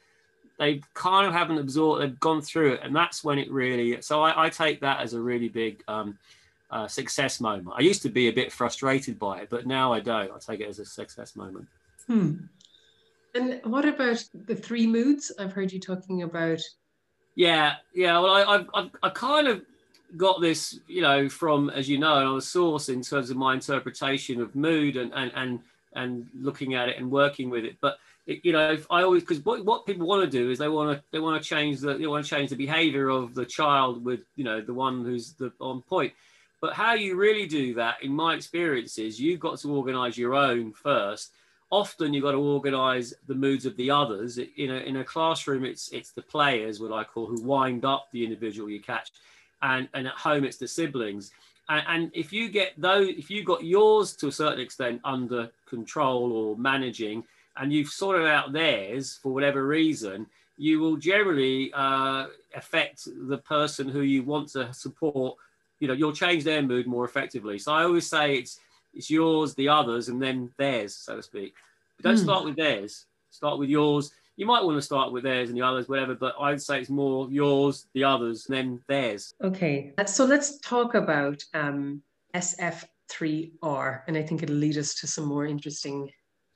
they 0.58 0.82
kind 0.94 1.26
of 1.26 1.32
haven't 1.32 1.58
absorbed, 1.58 2.02
they've 2.02 2.20
gone 2.20 2.42
through 2.42 2.74
it. 2.74 2.80
And 2.82 2.94
that's 2.94 3.22
when 3.24 3.38
it 3.38 3.50
really, 3.50 4.00
so 4.02 4.22
I, 4.22 4.46
I 4.46 4.48
take 4.50 4.80
that 4.80 5.00
as 5.00 5.14
a 5.14 5.20
really 5.20 5.48
big 5.48 5.82
um, 5.88 6.18
uh, 6.70 6.88
success 6.88 7.40
moment. 7.40 7.74
I 7.76 7.82
used 7.82 8.02
to 8.02 8.08
be 8.08 8.28
a 8.28 8.32
bit 8.32 8.52
frustrated 8.52 9.18
by 9.18 9.40
it, 9.40 9.48
but 9.50 9.66
now 9.66 9.92
I 9.92 10.00
don't. 10.00 10.30
I 10.32 10.38
take 10.38 10.60
it 10.60 10.68
as 10.68 10.78
a 10.78 10.84
success 10.84 11.36
moment. 11.36 11.66
Hmm. 12.06 12.34
And 13.34 13.60
what 13.64 13.84
about 13.84 14.24
the 14.34 14.56
three 14.56 14.86
moods? 14.86 15.32
I've 15.38 15.52
heard 15.52 15.72
you 15.72 15.80
talking 15.80 16.22
about. 16.22 16.60
Yeah, 17.34 17.74
yeah. 17.94 18.18
Well, 18.18 18.34
I, 18.34 18.42
I've, 18.42 18.70
I've, 18.74 18.90
I 19.02 19.08
kind 19.10 19.48
of 19.48 19.62
got 20.16 20.40
this, 20.40 20.78
you 20.88 21.02
know, 21.02 21.28
from 21.28 21.70
as 21.70 21.88
you 21.88 21.98
know, 21.98 22.18
another 22.18 22.40
source 22.40 22.88
in 22.88 23.02
terms 23.02 23.30
of 23.30 23.36
my 23.36 23.54
interpretation 23.54 24.40
of 24.40 24.54
mood 24.54 24.96
and 24.96 25.12
and 25.14 25.32
and 25.34 25.60
and 25.94 26.26
looking 26.34 26.74
at 26.74 26.88
it 26.88 26.98
and 26.98 27.10
working 27.10 27.50
with 27.50 27.64
it. 27.64 27.76
But 27.80 27.98
it, 28.26 28.44
you 28.44 28.52
know, 28.52 28.78
I 28.90 29.02
always 29.02 29.22
because 29.22 29.44
what, 29.44 29.64
what 29.64 29.86
people 29.86 30.06
want 30.06 30.22
to 30.22 30.38
do 30.38 30.50
is 30.50 30.58
they 30.58 30.68
want 30.68 30.98
to 30.98 31.04
they 31.12 31.18
want 31.20 31.40
to 31.40 31.48
change 31.48 31.80
the 31.80 31.94
they 31.94 32.06
want 32.06 32.24
to 32.24 32.30
change 32.30 32.50
the 32.50 32.56
behavior 32.56 33.08
of 33.08 33.34
the 33.34 33.44
child 33.44 34.04
with 34.04 34.20
you 34.36 34.44
know 34.44 34.60
the 34.60 34.74
one 34.74 35.04
who's 35.04 35.34
the 35.34 35.52
on 35.60 35.82
point. 35.82 36.12
But 36.60 36.74
how 36.74 36.92
you 36.92 37.16
really 37.16 37.46
do 37.46 37.72
that, 37.74 38.02
in 38.02 38.12
my 38.12 38.34
experience, 38.34 38.98
is 38.98 39.18
you've 39.18 39.40
got 39.40 39.58
to 39.60 39.74
organise 39.74 40.18
your 40.18 40.34
own 40.34 40.72
first 40.72 41.32
often 41.70 42.12
you've 42.12 42.24
got 42.24 42.32
to 42.32 42.38
organize 42.38 43.14
the 43.28 43.34
moods 43.34 43.64
of 43.64 43.76
the 43.76 43.90
others. 43.90 44.38
In 44.38 44.70
a, 44.70 44.78
in 44.78 44.96
a 44.96 45.04
classroom 45.04 45.64
it's 45.64 45.90
it's 45.92 46.10
the 46.10 46.22
players 46.22 46.80
what 46.80 46.92
i 46.92 47.04
call 47.04 47.26
who 47.26 47.42
wind 47.42 47.84
up 47.84 48.08
the 48.12 48.24
individual 48.24 48.68
you 48.68 48.80
catch 48.80 49.10
and 49.62 49.88
and 49.94 50.06
at 50.06 50.14
home 50.14 50.44
it's 50.44 50.56
the 50.56 50.68
siblings. 50.68 51.32
And, 51.68 51.84
and 51.88 52.10
if 52.14 52.32
you 52.32 52.48
get 52.48 52.72
those 52.76 53.08
if 53.08 53.30
you 53.30 53.44
got 53.44 53.64
yours 53.64 54.16
to 54.16 54.28
a 54.28 54.32
certain 54.32 54.60
extent 54.60 55.00
under 55.04 55.50
control 55.68 56.32
or 56.32 56.56
managing 56.56 57.24
and 57.56 57.72
you've 57.72 57.88
sorted 57.88 58.26
out 58.26 58.52
theirs 58.52 59.18
for 59.22 59.32
whatever 59.32 59.66
reason 59.66 60.26
you 60.56 60.78
will 60.78 60.96
generally 60.96 61.72
uh, 61.72 62.26
affect 62.54 63.08
the 63.28 63.38
person 63.38 63.88
who 63.88 64.02
you 64.02 64.22
want 64.22 64.46
to 64.46 64.72
support. 64.74 65.36
You 65.78 65.88
know 65.88 65.94
you'll 65.94 66.12
change 66.12 66.44
their 66.44 66.62
mood 66.62 66.86
more 66.86 67.04
effectively. 67.04 67.58
So 67.58 67.72
i 67.72 67.84
always 67.84 68.06
say 68.06 68.34
it's 68.34 68.58
it's 68.94 69.10
yours, 69.10 69.54
the 69.54 69.68
others, 69.68 70.08
and 70.08 70.20
then 70.20 70.50
theirs, 70.58 70.94
so 70.94 71.16
to 71.16 71.22
speak. 71.22 71.54
But 71.96 72.04
don't 72.04 72.16
mm. 72.16 72.22
start 72.22 72.44
with 72.44 72.56
theirs. 72.56 73.06
Start 73.30 73.58
with 73.58 73.68
yours. 73.68 74.12
You 74.36 74.46
might 74.46 74.64
want 74.64 74.78
to 74.78 74.82
start 74.82 75.12
with 75.12 75.24
theirs 75.24 75.48
and 75.48 75.58
the 75.58 75.62
others, 75.62 75.88
whatever, 75.88 76.14
but 76.14 76.34
I'd 76.40 76.62
say 76.62 76.80
it's 76.80 76.90
more 76.90 77.28
yours, 77.30 77.86
the 77.94 78.04
others, 78.04 78.46
and 78.48 78.56
then 78.56 78.80
theirs. 78.88 79.34
Okay. 79.42 79.92
So 80.06 80.24
let's 80.24 80.58
talk 80.60 80.94
about 80.94 81.42
um, 81.52 82.02
SF3R, 82.34 84.02
and 84.06 84.16
I 84.16 84.22
think 84.22 84.42
it'll 84.42 84.56
lead 84.56 84.78
us 84.78 84.94
to 84.94 85.06
some 85.06 85.26
more 85.26 85.46
interesting. 85.46 86.10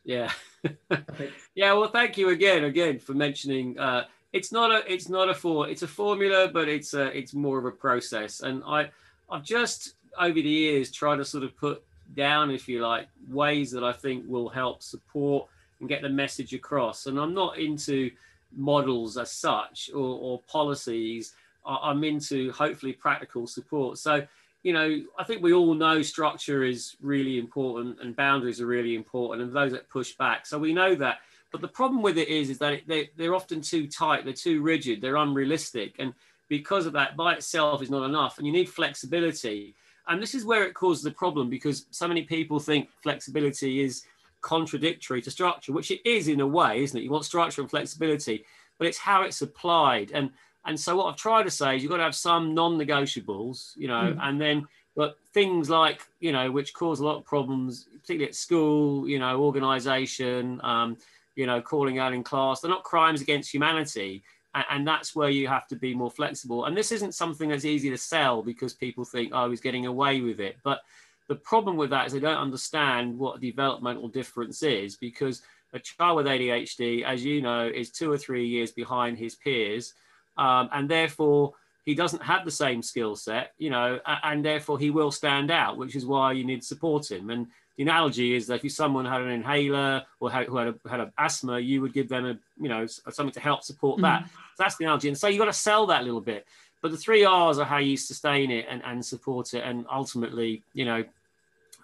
Yeah. 0.04 0.30
yeah. 1.54 1.72
Well, 1.74 1.90
thank 1.90 2.16
you 2.16 2.30
again, 2.30 2.64
again 2.64 2.98
for 2.98 3.12
mentioning. 3.12 3.78
Uh, 3.78 4.04
it's 4.32 4.50
not 4.50 4.70
a, 4.70 4.92
it's 4.92 5.08
not 5.08 5.28
a 5.28 5.34
for, 5.34 5.68
it's 5.68 5.82
a 5.82 5.88
formula, 5.88 6.50
but 6.52 6.68
it's 6.68 6.94
a, 6.94 7.16
it's 7.16 7.34
more 7.34 7.58
of 7.58 7.66
a 7.66 7.70
process. 7.70 8.40
And 8.40 8.62
I, 8.66 8.90
I've 9.30 9.44
just 9.44 9.94
over 10.18 10.34
the 10.34 10.40
years 10.40 10.90
tried 10.90 11.16
to 11.16 11.24
sort 11.24 11.44
of 11.44 11.56
put 11.56 11.84
down, 12.14 12.50
if 12.50 12.68
you 12.68 12.82
like, 12.82 13.08
ways 13.28 13.70
that 13.72 13.84
I 13.84 13.92
think 13.92 14.24
will 14.28 14.48
help 14.48 14.82
support 14.82 15.48
and 15.80 15.88
get 15.88 16.02
the 16.02 16.08
message 16.08 16.54
across. 16.54 17.06
And 17.06 17.18
I'm 17.18 17.34
not 17.34 17.58
into 17.58 18.10
models 18.56 19.16
as 19.18 19.32
such 19.32 19.90
or, 19.94 20.18
or 20.20 20.40
policies. 20.46 21.34
I'm 21.66 22.04
into 22.04 22.52
hopefully 22.52 22.92
practical 22.92 23.46
support. 23.46 23.98
So, 23.98 24.26
you 24.62 24.72
know, 24.72 25.02
I 25.18 25.24
think 25.24 25.42
we 25.42 25.52
all 25.52 25.74
know 25.74 26.02
structure 26.02 26.64
is 26.64 26.96
really 27.00 27.38
important 27.38 28.00
and 28.00 28.14
boundaries 28.14 28.60
are 28.60 28.66
really 28.66 28.94
important 28.94 29.42
and 29.42 29.52
those 29.52 29.72
that 29.72 29.88
push 29.88 30.12
back. 30.12 30.46
So 30.46 30.58
we 30.58 30.72
know 30.72 30.94
that. 30.96 31.18
But 31.52 31.60
the 31.60 31.68
problem 31.68 32.02
with 32.02 32.18
it 32.18 32.28
is, 32.28 32.50
is 32.50 32.58
that 32.58 32.80
they, 32.86 33.10
they're 33.16 33.34
often 33.34 33.60
too 33.60 33.86
tight, 33.86 34.24
they're 34.24 34.32
too 34.32 34.60
rigid, 34.60 35.00
they're 35.00 35.16
unrealistic. 35.16 35.94
And 35.98 36.12
because 36.48 36.84
of 36.86 36.92
that, 36.94 37.16
by 37.16 37.34
itself 37.34 37.80
is 37.80 37.90
not 37.90 38.04
enough. 38.04 38.38
And 38.38 38.46
you 38.46 38.52
need 38.52 38.68
flexibility. 38.68 39.74
And 40.08 40.22
this 40.22 40.34
is 40.34 40.44
where 40.44 40.64
it 40.64 40.74
causes 40.74 41.02
the 41.02 41.10
problem 41.10 41.48
because 41.48 41.86
so 41.90 42.06
many 42.06 42.22
people 42.22 42.58
think 42.60 42.90
flexibility 43.02 43.82
is 43.82 44.04
contradictory 44.40 45.22
to 45.22 45.30
structure, 45.30 45.72
which 45.72 45.90
it 45.90 46.06
is 46.06 46.28
in 46.28 46.40
a 46.40 46.46
way, 46.46 46.82
isn't 46.82 46.98
it? 46.98 47.02
You 47.02 47.10
want 47.10 47.24
structure 47.24 47.62
and 47.62 47.70
flexibility, 47.70 48.44
but 48.78 48.86
it's 48.86 48.98
how 48.98 49.22
it's 49.22 49.42
applied. 49.42 50.12
And 50.12 50.30
and 50.66 50.78
so 50.78 50.96
what 50.96 51.06
I've 51.06 51.16
tried 51.16 51.42
to 51.44 51.50
say 51.50 51.76
is 51.76 51.82
you've 51.82 51.90
got 51.90 51.98
to 51.98 52.04
have 52.04 52.14
some 52.14 52.54
non-negotiables, 52.54 53.76
you 53.76 53.88
know, 53.88 54.14
mm. 54.14 54.18
and 54.22 54.40
then 54.40 54.66
but 54.96 55.18
things 55.32 55.68
like 55.68 56.02
you 56.20 56.32
know 56.32 56.50
which 56.50 56.74
cause 56.74 57.00
a 57.00 57.04
lot 57.04 57.16
of 57.16 57.24
problems, 57.24 57.88
particularly 57.92 58.28
at 58.28 58.34
school, 58.34 59.08
you 59.08 59.18
know, 59.18 59.40
organisation, 59.40 60.60
um, 60.62 60.96
you 61.34 61.46
know, 61.46 61.60
calling 61.60 61.98
out 61.98 62.12
in 62.12 62.22
class. 62.22 62.60
They're 62.60 62.70
not 62.70 62.84
crimes 62.84 63.20
against 63.20 63.52
humanity, 63.52 64.22
and 64.54 64.86
that's 64.86 65.16
where 65.16 65.30
you 65.30 65.48
have 65.48 65.66
to 65.68 65.76
be 65.76 65.94
more 65.94 66.10
flexible. 66.10 66.66
And 66.66 66.76
this 66.76 66.92
isn't 66.92 67.14
something 67.14 67.48
that's 67.48 67.64
easy 67.64 67.90
to 67.90 67.98
sell 67.98 68.42
because 68.42 68.72
people 68.72 69.04
think, 69.04 69.32
oh, 69.34 69.50
he's 69.50 69.60
getting 69.60 69.86
away 69.86 70.20
with 70.20 70.40
it. 70.40 70.56
But 70.62 70.80
the 71.28 71.34
problem 71.34 71.76
with 71.76 71.90
that 71.90 72.06
is 72.06 72.12
they 72.12 72.20
don't 72.20 72.36
understand 72.36 73.18
what 73.18 73.40
developmental 73.40 74.08
difference 74.08 74.62
is 74.62 74.96
because 74.96 75.42
a 75.72 75.78
child 75.78 76.16
with 76.16 76.26
ADHD, 76.26 77.02
as 77.02 77.24
you 77.24 77.42
know, 77.42 77.66
is 77.66 77.90
two 77.90 78.10
or 78.12 78.18
three 78.18 78.46
years 78.46 78.70
behind 78.70 79.18
his 79.18 79.34
peers. 79.34 79.94
Um, 80.36 80.68
and 80.72 80.88
therefore, 80.88 81.54
he 81.84 81.94
doesn't 81.94 82.22
have 82.22 82.44
the 82.44 82.50
same 82.50 82.82
skill 82.82 83.14
set, 83.16 83.52
you 83.58 83.70
know, 83.70 83.98
and 84.06 84.44
therefore 84.44 84.78
he 84.78 84.90
will 84.90 85.10
stand 85.10 85.50
out, 85.50 85.76
which 85.76 85.96
is 85.96 86.06
why 86.06 86.32
you 86.32 86.44
need 86.44 86.60
to 86.60 86.66
support 86.66 87.10
him. 87.10 87.28
And 87.28 87.48
the 87.76 87.82
analogy 87.82 88.34
is 88.34 88.46
that 88.46 88.64
if 88.64 88.72
someone 88.72 89.04
had 89.04 89.20
an 89.20 89.30
inhaler 89.30 90.02
or 90.20 90.30
had, 90.30 90.46
who 90.46 90.56
had, 90.56 90.68
a, 90.68 90.88
had 90.88 91.00
a 91.00 91.12
asthma, 91.18 91.58
you 91.58 91.82
would 91.82 91.92
give 91.92 92.08
them 92.08 92.24
a, 92.24 92.38
you 92.62 92.68
know, 92.68 92.86
something 92.86 93.32
to 93.32 93.40
help 93.40 93.64
support 93.64 94.00
that. 94.00 94.22
Mm. 94.22 94.28
That's 94.58 94.76
the 94.76 94.84
analogy. 94.84 95.08
And 95.08 95.18
so 95.18 95.28
you've 95.28 95.38
got 95.38 95.46
to 95.46 95.52
sell 95.52 95.86
that 95.86 96.04
little 96.04 96.20
bit. 96.20 96.46
But 96.82 96.90
the 96.90 96.96
three 96.96 97.24
R's 97.24 97.58
are 97.58 97.64
how 97.64 97.78
you 97.78 97.96
sustain 97.96 98.50
it 98.50 98.66
and, 98.68 98.82
and 98.84 99.04
support 99.04 99.54
it 99.54 99.62
and 99.64 99.86
ultimately, 99.90 100.62
you 100.74 100.84
know, 100.84 101.04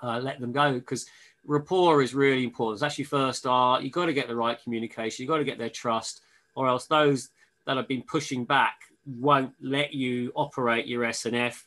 uh, 0.03 0.19
let 0.19 0.41
them 0.41 0.53
go 0.53 0.75
because 0.75 1.07
rapport 1.47 2.03
is 2.03 2.15
really 2.15 2.45
important. 2.45 2.77
It's 2.77 2.83
actually 2.83 3.05
first 3.05 3.47
R. 3.47 3.81
You've 3.81 3.93
got 3.93 4.07
to 4.07 4.13
get 4.13 4.29
the 4.29 4.37
right 4.37 4.63
communication. 4.63 5.23
You've 5.23 5.31
got 5.31 5.39
to 5.39 5.45
get 5.45 5.59
their 5.59 5.71
trust 5.71 6.21
or 6.55 6.69
else 6.69 6.87
those 6.87 7.31
that 7.67 7.77
have 7.77 7.89
been 7.89 8.03
pushing 8.03 8.45
back 8.45 8.81
won't 9.19 9.53
let 9.63 9.95
you 9.95 10.33
operate 10.35 10.87
your 10.87 11.03
SNF 11.05 11.63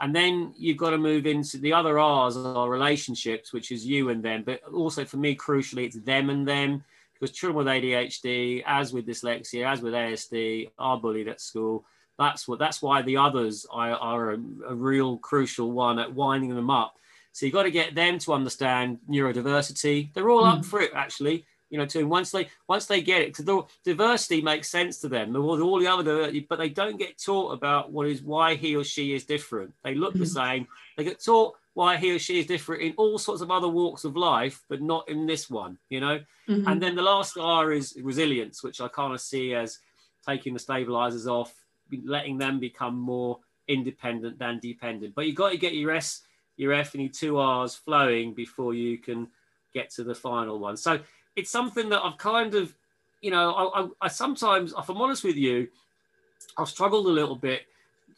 and 0.00 0.14
then 0.14 0.52
you've 0.56 0.76
got 0.76 0.90
to 0.90 0.98
move 0.98 1.26
into 1.26 1.58
the 1.58 1.72
other 1.72 1.98
R's 1.98 2.36
are 2.36 2.68
relationships, 2.68 3.52
which 3.52 3.70
is 3.70 3.86
you 3.86 4.10
and 4.10 4.22
them. 4.22 4.42
But 4.44 4.60
also 4.72 5.04
for 5.04 5.16
me, 5.18 5.36
crucially, 5.36 5.84
it's 5.84 5.96
them 5.96 6.30
and 6.30 6.46
them 6.46 6.84
because 7.14 7.34
children 7.34 7.64
with 7.64 7.66
ADHD, 7.66 8.62
as 8.66 8.92
with 8.92 9.06
dyslexia, 9.06 9.70
as 9.70 9.80
with 9.80 9.94
ASD, 9.94 10.70
are 10.78 10.98
bullied 10.98 11.28
at 11.28 11.40
school. 11.40 11.84
That's 12.18 12.46
what. 12.46 12.58
That's 12.58 12.82
why 12.82 13.02
the 13.02 13.16
others 13.16 13.66
are, 13.70 13.92
are 13.92 14.32
a, 14.32 14.38
a 14.68 14.74
real 14.74 15.18
crucial 15.18 15.72
one 15.72 15.98
at 15.98 16.14
winding 16.14 16.54
them 16.54 16.70
up. 16.70 16.94
So 17.32 17.46
you've 17.46 17.54
got 17.54 17.64
to 17.64 17.70
get 17.70 17.94
them 17.94 18.18
to 18.20 18.32
understand 18.32 18.98
neurodiversity. 19.10 20.12
They're 20.14 20.30
all 20.30 20.44
mm. 20.44 20.58
up 20.58 20.64
for 20.64 20.80
it, 20.80 20.92
actually 20.94 21.46
you 21.74 21.78
know, 21.78 21.86
to 21.86 22.04
once 22.04 22.30
they 22.30 22.48
once 22.68 22.86
they 22.86 23.00
get 23.00 23.22
it, 23.22 23.36
because 23.36 23.46
the 23.46 23.64
diversity 23.84 24.40
makes 24.40 24.70
sense 24.70 25.00
to 25.00 25.08
them. 25.08 25.34
All, 25.34 25.60
all 25.60 25.80
the 25.80 25.88
other, 25.88 26.32
but 26.48 26.56
they 26.56 26.68
don't 26.68 26.98
get 26.98 27.18
taught 27.20 27.52
about 27.52 27.90
what 27.90 28.06
is 28.06 28.22
why 28.22 28.54
he 28.54 28.76
or 28.76 28.84
she 28.84 29.12
is 29.12 29.24
different. 29.24 29.74
They 29.82 29.96
look 29.96 30.10
mm-hmm. 30.10 30.20
the 30.20 30.26
same. 30.26 30.68
They 30.96 31.02
get 31.02 31.24
taught 31.24 31.54
why 31.74 31.96
he 31.96 32.12
or 32.12 32.18
she 32.18 32.38
is 32.38 32.46
different 32.46 32.82
in 32.82 32.94
all 32.96 33.18
sorts 33.18 33.42
of 33.42 33.50
other 33.50 33.68
walks 33.68 34.04
of 34.04 34.16
life, 34.16 34.62
but 34.68 34.80
not 34.80 35.08
in 35.08 35.26
this 35.26 35.50
one. 35.50 35.76
You 35.90 36.00
know, 36.00 36.20
mm-hmm. 36.48 36.66
and 36.66 36.80
then 36.80 36.94
the 36.94 37.02
last 37.02 37.36
R 37.38 37.72
is 37.72 37.96
resilience, 38.00 38.62
which 38.62 38.80
I 38.80 38.88
kind 38.88 39.12
of 39.12 39.20
see 39.20 39.54
as 39.54 39.78
taking 40.26 40.54
the 40.54 40.60
stabilizers 40.60 41.26
off, 41.26 41.52
letting 42.04 42.38
them 42.38 42.58
become 42.58 42.96
more 42.98 43.38
independent 43.68 44.38
than 44.38 44.58
dependent. 44.60 45.14
But 45.14 45.26
you've 45.26 45.36
got 45.36 45.50
to 45.50 45.58
get 45.58 45.74
your 45.74 45.90
S, 45.90 46.22
your 46.56 46.72
F, 46.72 46.94
and 46.94 47.02
your 47.02 47.12
two 47.12 47.38
R's 47.38 47.74
flowing 47.74 48.34
before 48.34 48.74
you 48.74 48.98
can 48.98 49.28
get 49.72 49.90
to 49.90 50.04
the 50.04 50.14
final 50.14 50.58
one. 50.58 50.76
So 50.76 51.00
it's 51.36 51.50
something 51.50 51.88
that 51.88 52.02
I've 52.02 52.18
kind 52.18 52.54
of, 52.54 52.74
you 53.20 53.30
know, 53.30 53.52
I, 53.52 53.80
I, 53.80 53.88
I 54.02 54.08
sometimes, 54.08 54.72
if 54.78 54.88
I'm 54.88 55.02
honest 55.02 55.24
with 55.24 55.36
you, 55.36 55.68
I've 56.56 56.68
struggled 56.68 57.06
a 57.06 57.10
little 57.10 57.36
bit. 57.36 57.62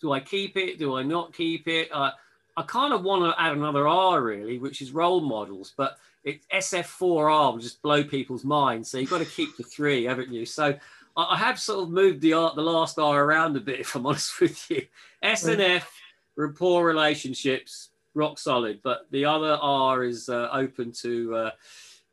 Do 0.01 0.13
I 0.13 0.21
keep 0.21 0.57
it? 0.57 0.79
Do 0.79 0.97
I 0.97 1.03
not 1.03 1.33
keep 1.33 1.67
it? 1.69 1.89
Uh, 1.91 2.11
I 2.57 2.63
kind 2.63 2.93
of 2.93 3.03
want 3.03 3.23
to 3.23 3.41
add 3.41 3.53
another 3.53 3.87
R 3.87 4.23
really, 4.23 4.59
which 4.59 4.81
is 4.81 4.93
role 4.93 5.21
models, 5.21 5.75
but 5.77 5.99
it, 6.25 6.41
SF4R 6.53 7.53
will 7.53 7.59
just 7.59 7.83
blow 7.83 8.03
people's 8.03 8.45
minds. 8.45 8.91
So 8.91 8.99
you've 8.99 9.11
got 9.11 9.19
to 9.19 9.25
keep 9.25 9.57
the 9.57 9.63
three, 9.63 10.05
haven't 10.05 10.33
you? 10.33 10.47
So 10.47 10.75
I, 11.17 11.23
I 11.23 11.37
have 11.37 11.61
sort 11.61 11.85
of 11.85 11.91
moved 11.91 12.21
the 12.21 12.33
art, 12.33 12.57
the 12.57 12.63
last 12.63 12.99
R 12.99 13.25
around 13.25 13.57
a 13.57 13.61
bit, 13.61 13.81
if 13.81 13.95
I'm 13.95 14.07
honest 14.07 14.41
with 14.41 14.71
you. 14.71 14.83
S 15.23 15.45
and 15.45 15.61
F, 15.61 15.93
rapport 16.37 16.85
relationships, 16.87 17.91
rock 18.15 18.39
solid, 18.39 18.81
but 18.83 19.07
the 19.11 19.25
other 19.25 19.59
R 19.61 20.05
is 20.05 20.29
uh, 20.29 20.49
open 20.53 20.93
to 20.93 21.35
uh, 21.35 21.51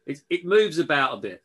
it, 0.05 0.21
it 0.29 0.45
moves 0.45 0.79
about 0.79 1.13
a 1.17 1.17
bit. 1.17 1.43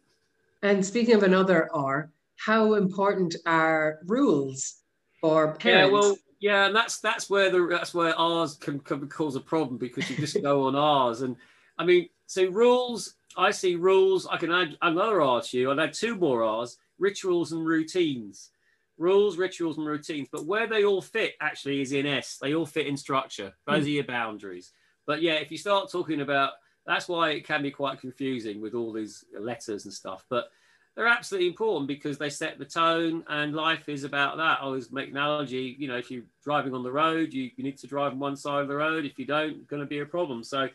And 0.62 0.85
speaking 0.85 1.14
of 1.14 1.23
another 1.23 1.71
R, 1.73 2.11
how 2.37 2.75
important 2.75 3.37
are 3.47 4.00
rules 4.07 4.81
for 5.21 5.55
parents? 5.55 5.93
Yeah, 5.93 5.93
well, 5.93 6.17
yeah, 6.40 6.66
and 6.66 6.76
that's 6.76 7.00
that's 7.00 7.28
where 7.28 7.50
the 7.50 7.66
that's 7.71 7.95
where 7.95 8.18
R's 8.18 8.54
can, 8.54 8.78
can 8.80 9.09
cause 9.09 9.37
a 9.37 9.40
problem 9.40 9.78
because 9.78 10.09
you 10.09 10.16
just 10.16 10.40
go 10.42 10.64
on 10.64 10.76
R's, 10.76 11.23
and 11.23 11.37
I 11.78 11.85
mean, 11.85 12.09
so 12.26 12.47
rules. 12.47 13.14
I 13.37 13.50
see 13.52 13.76
rules. 13.76 14.26
I 14.26 14.37
can 14.37 14.50
add 14.50 14.76
another 14.83 15.23
R 15.23 15.40
to 15.40 15.59
you. 15.59 15.71
I'd 15.71 15.78
add 15.78 15.92
two 15.92 16.16
more 16.16 16.42
R's: 16.42 16.78
rituals 16.99 17.52
and 17.52 17.66
routines. 17.66 18.50
Rules, 18.97 19.37
rituals, 19.37 19.78
and 19.78 19.87
routines. 19.87 20.26
But 20.30 20.47
where 20.47 20.66
they 20.66 20.85
all 20.85 21.00
fit 21.00 21.35
actually 21.40 21.80
is 21.80 21.92
in 21.92 22.04
S. 22.04 22.37
They 22.40 22.54
all 22.54 22.66
fit 22.66 22.88
in 22.88 22.97
structure. 22.97 23.52
Those 23.64 23.85
mm. 23.85 23.87
are 23.87 23.90
your 23.90 24.04
boundaries. 24.04 24.73
But 25.07 25.23
yeah, 25.23 25.35
if 25.35 25.52
you 25.52 25.59
start 25.59 25.90
talking 25.90 26.21
about 26.21 26.52
that's 26.88 27.07
why 27.07 27.30
it 27.30 27.47
can 27.47 27.62
be 27.62 27.71
quite 27.71 28.00
confusing 28.00 28.62
with 28.62 28.75
all 28.75 28.92
these 28.92 29.23
letters 29.38 29.85
and 29.85 29.92
stuff. 29.92 30.25
But 30.30 30.50
they're 30.99 31.07
absolutely 31.07 31.47
important 31.47 31.87
because 31.87 32.19
they 32.19 32.28
set 32.28 32.59
the 32.59 32.64
tone 32.64 33.23
and 33.28 33.55
life 33.55 33.88
is 33.88 34.02
about 34.02 34.37
that. 34.37 34.59
I 34.59 34.62
always 34.62 34.90
make 34.90 35.11
an 35.11 35.17
analogy, 35.17 35.76
you 35.78 35.87
know, 35.87 35.97
if 35.97 36.11
you're 36.11 36.25
driving 36.43 36.75
on 36.75 36.83
the 36.83 36.90
road, 36.90 37.33
you, 37.33 37.52
you 37.55 37.62
need 37.62 37.78
to 37.78 37.87
drive 37.87 38.11
on 38.11 38.19
one 38.19 38.35
side 38.35 38.62
of 38.62 38.69
the 38.69 38.75
road. 38.75 39.05
If 39.05 39.17
you 39.17 39.25
don't, 39.25 39.59
it's 39.59 39.67
going 39.69 39.78
to 39.78 39.87
be 39.87 40.00
a 40.00 40.05
problem. 40.05 40.43
So 40.43 40.69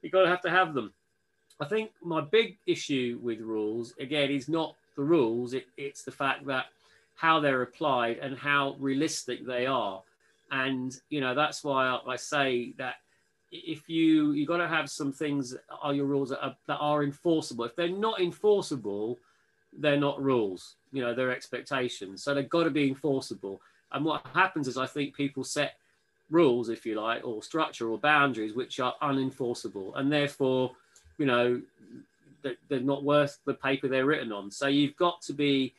you've 0.00 0.14
got 0.14 0.22
to 0.22 0.30
have 0.30 0.40
to 0.40 0.50
have 0.50 0.72
them. 0.72 0.94
I 1.60 1.66
think 1.66 1.90
my 2.02 2.22
big 2.22 2.56
issue 2.66 3.20
with 3.22 3.40
rules, 3.40 3.92
again, 4.00 4.30
is 4.30 4.48
not 4.48 4.76
the 4.96 5.02
rules, 5.02 5.52
it, 5.52 5.66
it's 5.76 6.04
the 6.04 6.10
fact 6.10 6.46
that 6.46 6.68
how 7.14 7.38
they're 7.38 7.60
applied 7.60 8.16
and 8.16 8.34
how 8.34 8.76
realistic 8.78 9.46
they 9.46 9.66
are. 9.66 10.02
And, 10.50 10.98
you 11.10 11.20
know, 11.20 11.34
that's 11.34 11.62
why 11.62 11.86
I, 11.86 12.12
I 12.12 12.16
say 12.16 12.72
that 12.78 12.94
if 13.52 13.90
you 13.90 14.32
you've 14.32 14.48
got 14.48 14.56
to 14.56 14.68
have 14.68 14.88
some 14.88 15.12
things 15.12 15.54
are 15.82 15.92
your 15.92 16.06
rules 16.06 16.30
that 16.30 16.42
are, 16.42 16.56
that 16.66 16.78
are 16.78 17.04
enforceable. 17.04 17.66
If 17.66 17.76
they're 17.76 17.90
not 17.90 18.22
enforceable, 18.22 19.18
they're 19.78 19.96
not 19.96 20.22
rules. 20.22 20.76
You 20.92 21.02
know, 21.02 21.14
they're 21.14 21.32
expectations. 21.32 22.22
So 22.22 22.34
they've 22.34 22.48
got 22.48 22.64
to 22.64 22.70
be 22.70 22.88
enforceable. 22.88 23.60
And 23.92 24.04
what 24.04 24.26
happens 24.34 24.68
is 24.68 24.76
I 24.76 24.86
think 24.86 25.14
people 25.14 25.44
set 25.44 25.76
rules, 26.30 26.68
if 26.68 26.84
you 26.84 27.00
like, 27.00 27.24
or 27.24 27.42
structure 27.42 27.88
or 27.88 27.98
boundaries 27.98 28.54
which 28.54 28.80
are 28.80 28.94
unenforceable, 29.02 29.92
and 29.96 30.12
therefore, 30.12 30.72
you 31.18 31.26
know, 31.26 31.60
they're 32.68 32.80
not 32.80 33.02
worth 33.02 33.38
the 33.44 33.54
paper 33.54 33.88
they're 33.88 34.06
written 34.06 34.32
on. 34.32 34.50
So 34.50 34.68
you've 34.68 34.96
got 34.96 35.20
to 35.22 35.32
be 35.32 35.74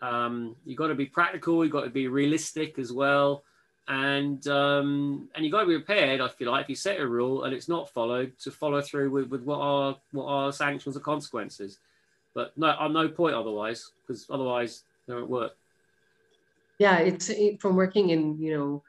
um, 0.00 0.56
you've 0.64 0.78
got 0.78 0.86
to 0.88 0.94
be 0.94 1.06
practical. 1.06 1.64
You've 1.64 1.72
got 1.72 1.84
to 1.84 1.90
be 1.90 2.08
realistic 2.08 2.78
as 2.78 2.92
well 2.92 3.42
and 3.88 4.46
um, 4.48 5.28
and 5.34 5.44
you've 5.44 5.52
got 5.52 5.62
to 5.62 5.66
be 5.66 5.78
prepared. 5.78 6.20
I 6.20 6.28
feel 6.28 6.52
like 6.52 6.64
if 6.64 6.68
you 6.68 6.76
set 6.76 7.00
a 7.00 7.06
rule 7.06 7.44
and 7.44 7.54
it's 7.54 7.68
not 7.68 7.88
followed, 7.88 8.38
to 8.40 8.50
follow 8.50 8.82
through 8.82 9.10
with, 9.10 9.28
with 9.28 9.42
what 9.42 9.60
are 9.60 9.96
what 10.12 10.26
are 10.26 10.52
sanctions 10.52 10.96
or 10.96 11.00
consequences. 11.00 11.78
But 12.38 12.56
no, 12.56 12.68
I'm 12.68 12.92
no 12.92 13.08
point 13.08 13.34
otherwise 13.34 13.90
because 14.06 14.28
otherwise 14.30 14.84
they 15.08 15.14
won't 15.14 15.28
work. 15.28 15.54
Yeah, 16.78 16.98
it's 16.98 17.30
it, 17.30 17.60
from 17.60 17.74
working 17.74 18.10
in 18.10 18.38
you 18.38 18.56
know 18.56 18.82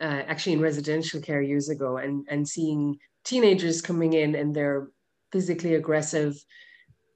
uh, 0.00 0.22
actually 0.28 0.52
in 0.52 0.60
residential 0.60 1.20
care 1.20 1.42
years 1.42 1.70
ago 1.70 1.96
and 1.96 2.24
and 2.30 2.48
seeing 2.48 2.96
teenagers 3.24 3.82
coming 3.82 4.12
in 4.12 4.36
and 4.36 4.54
they're 4.54 4.90
physically 5.32 5.74
aggressive 5.74 6.36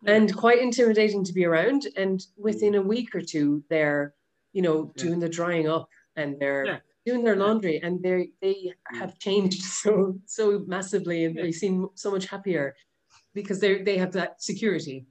and 0.04 0.34
quite 0.36 0.58
intimidating 0.58 1.22
to 1.22 1.32
be 1.32 1.44
around. 1.44 1.86
And 1.96 2.26
within 2.36 2.74
a 2.74 2.82
week 2.82 3.14
or 3.14 3.20
two 3.20 3.62
they're 3.70 4.14
you 4.52 4.62
know 4.62 4.90
yeah. 4.96 5.04
doing 5.04 5.20
the 5.20 5.28
drying 5.28 5.68
up 5.68 5.88
and 6.16 6.40
they're 6.40 6.66
yeah. 6.66 6.78
doing 7.06 7.22
their 7.22 7.36
laundry 7.36 7.80
and 7.84 8.02
they 8.02 8.30
they 8.42 8.72
have 9.00 9.16
changed 9.20 9.62
so 9.82 10.18
so 10.26 10.64
massively 10.66 11.24
and 11.26 11.36
they 11.36 11.52
seem 11.52 11.86
so 11.94 12.10
much 12.10 12.26
happier 12.26 12.74
because 13.32 13.60
they 13.60 13.80
they 13.84 13.96
have 13.96 14.10
that 14.10 14.42
security 14.42 15.06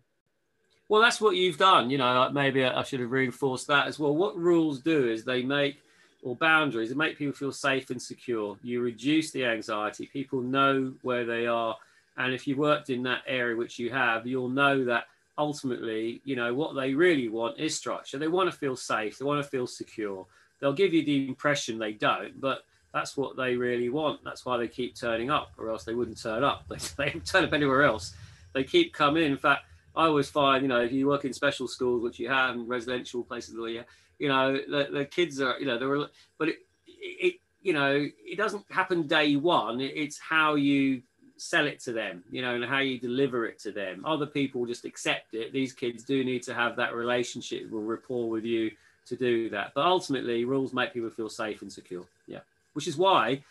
well 0.90 1.02
that's 1.02 1.22
what 1.22 1.36
you've 1.36 1.58
done 1.58 1.90
you 1.90 1.98
know 1.98 2.30
maybe 2.32 2.64
i 2.64 2.84
should 2.84 3.00
have 3.00 3.12
reinforced 3.12 3.68
that 3.68 3.88
as 3.88 4.00
well 4.00 4.16
what 4.16 4.38
rules 4.38 4.80
do 4.80 5.08
is 5.08 5.24
they 5.24 5.44
make 5.44 5.82
or 6.24 6.36
boundaries 6.36 6.90
they 6.90 6.96
make 6.96 7.18
people 7.18 7.34
feel 7.34 7.52
safe 7.52 7.90
and 7.90 8.02
secure 8.02 8.58
you 8.62 8.82
reduce 8.82 9.32
the 9.32 9.46
anxiety 9.46 10.10
people 10.12 10.42
know 10.42 10.94
where 11.02 11.26
they 11.26 11.46
are 11.46 11.76
and 12.18 12.34
if 12.34 12.48
you 12.48 12.56
worked 12.56 12.90
in 12.90 13.04
that 13.04 13.22
area 13.28 13.56
which 13.56 13.80
you 13.80 13.90
have 13.90 14.26
you'll 14.26 14.50
know 14.50 14.84
that 14.84 15.06
ultimately 15.38 16.20
you 16.26 16.36
know 16.36 16.54
what 16.54 16.76
they 16.76 16.94
really 16.94 17.30
want 17.30 17.60
is 17.60 17.76
structure 17.76 18.18
they 18.18 18.28
want 18.28 18.52
to 18.52 18.58
feel 18.58 18.76
safe 18.76 19.20
they 19.20 19.26
want 19.26 19.44
to 19.44 19.50
feel 19.50 19.68
secure 19.68 20.26
they'll 20.60 20.74
give 20.74 20.94
you 20.94 21.04
the 21.06 21.28
impression 21.28 21.78
they 21.78 21.94
don't, 21.94 22.40
but 22.40 22.64
that's 22.94 23.18
what 23.18 23.36
they 23.36 23.56
really 23.56 23.90
want. 23.90 24.24
That's 24.24 24.46
why 24.46 24.58
they 24.58 24.68
keep 24.68 24.96
turning 24.96 25.30
up, 25.30 25.52
or 25.58 25.70
else 25.70 25.84
they 25.84 25.94
wouldn't 25.94 26.22
turn 26.22 26.44
up. 26.44 26.66
They, 26.70 26.78
they 27.12 27.20
turn 27.20 27.44
up 27.46 27.54
anywhere 27.54 27.84
else. 27.84 28.16
They 28.54 28.64
keep 28.64 28.94
coming. 28.94 29.24
In 29.24 29.38
fact, 29.38 29.66
I 29.98 30.06
always 30.06 30.30
find, 30.30 30.62
you 30.62 30.68
know, 30.68 30.82
if 30.82 30.92
you 30.92 31.08
work 31.08 31.26
in 31.26 31.34
special 31.34 31.68
schools, 31.68 32.04
which 32.04 32.20
you 32.20 32.30
have 32.30 32.56
in 32.56 32.68
residential 32.68 33.24
places 33.24 33.58
where 33.58 33.70
you, 33.70 33.84
you 34.20 34.30
know, 34.30 34.54
the, 34.54 34.90
the 34.92 35.06
kids 35.06 35.42
are, 35.42 35.60
you 35.60 35.66
know, 35.66 35.80
they're, 35.80 36.08
but 36.38 36.50
it, 36.50 36.58
it, 36.88 37.36
you 37.62 37.74
know, 37.74 38.08
it 38.26 38.38
doesn't 38.38 38.64
happen 38.70 39.08
day 39.08 39.36
one. 39.36 39.82
It's 39.82 40.20
how 40.20 40.56
you 40.56 41.02
sell 41.38 41.66
it 41.66 41.80
to 41.82 41.94
them, 41.94 42.24
you 42.32 42.42
know, 42.42 42.56
and 42.56 42.64
how 42.64 42.80
you 42.80 43.00
deliver 43.00 43.46
it 43.46 43.60
to 43.60 43.72
them. 43.72 44.06
Other 44.06 44.26
people 44.28 44.66
just 44.66 44.86
accept 44.86 45.34
it. 45.34 45.52
These 45.52 45.74
kids 45.74 46.04
do 46.04 46.24
need 46.24 46.44
to 46.44 46.54
have 46.54 46.76
that 46.76 46.94
relationship 46.94 47.68
or 47.74 47.82
rapport 47.82 48.30
with 48.30 48.46
you 48.46 48.72
to 49.08 49.16
do 49.16 49.50
that. 49.50 49.72
But 49.74 49.86
ultimately, 49.86 50.46
rules 50.46 50.74
make 50.74 50.94
people 50.94 51.10
feel 51.10 51.30
safe 51.30 51.62
and 51.62 51.72
secure. 51.72 52.06
Yeah, 52.28 52.42
which 52.74 52.88
is 52.88 52.98
why 52.98 53.44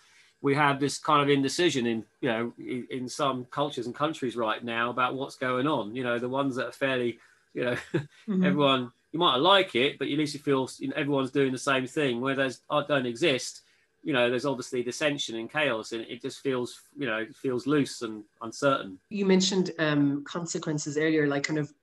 we 0.47 0.55
have 0.55 0.79
this 0.79 0.97
kind 0.97 1.21
of 1.21 1.29
indecision 1.29 1.87
in 1.87 2.05
you 2.21 2.29
know 2.29 2.53
in, 2.57 2.87
in 2.89 3.09
some 3.09 3.45
cultures 3.51 3.87
and 3.87 3.95
countries 3.97 4.37
right 4.37 4.63
now 4.63 4.91
about 4.91 5.17
what's 5.17 5.35
going 5.35 5.67
on. 5.67 5.97
You 5.97 6.05
know, 6.05 6.21
the 6.21 6.29
ones 6.29 6.55
that 6.55 6.67
are 6.67 6.73
fairly, 6.87 7.19
you 7.53 7.65
know, 7.65 7.77
mm-hmm. 7.95 8.45
everyone 8.45 8.93
you 9.11 9.19
might 9.19 9.39
like 9.39 9.75
it, 9.75 9.99
but 9.99 10.07
at 10.07 10.17
least 10.17 10.35
you 10.35 10.41
feel 10.41 10.71
you 10.79 10.87
know, 10.87 10.95
everyone's 10.95 11.33
doing 11.33 11.51
the 11.51 11.59
same 11.59 11.85
thing. 11.89 12.21
Where 12.21 12.37
there's 12.37 12.61
don't 12.71 13.07
exist, 13.07 13.63
you 14.05 14.13
know, 14.13 14.31
there's 14.31 14.47
obviously 14.47 14.85
dissension 14.85 15.35
and 15.35 15.51
chaos, 15.51 15.91
and 15.91 16.03
it 16.03 16.23
just 16.23 16.39
feels, 16.39 16.81
you 16.97 17.09
know, 17.09 17.27
feels 17.35 17.67
loose 17.67 18.03
and 18.03 18.23
uncertain. 18.41 19.01
You 19.11 19.27
mentioned 19.27 19.73
um, 19.81 20.23
consequences 20.23 20.97
earlier, 20.97 21.27
like 21.27 21.43
kind 21.43 21.59
of 21.59 21.75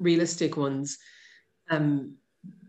realistic 0.00 0.56
ones. 0.56 0.98
Um, 1.70 2.16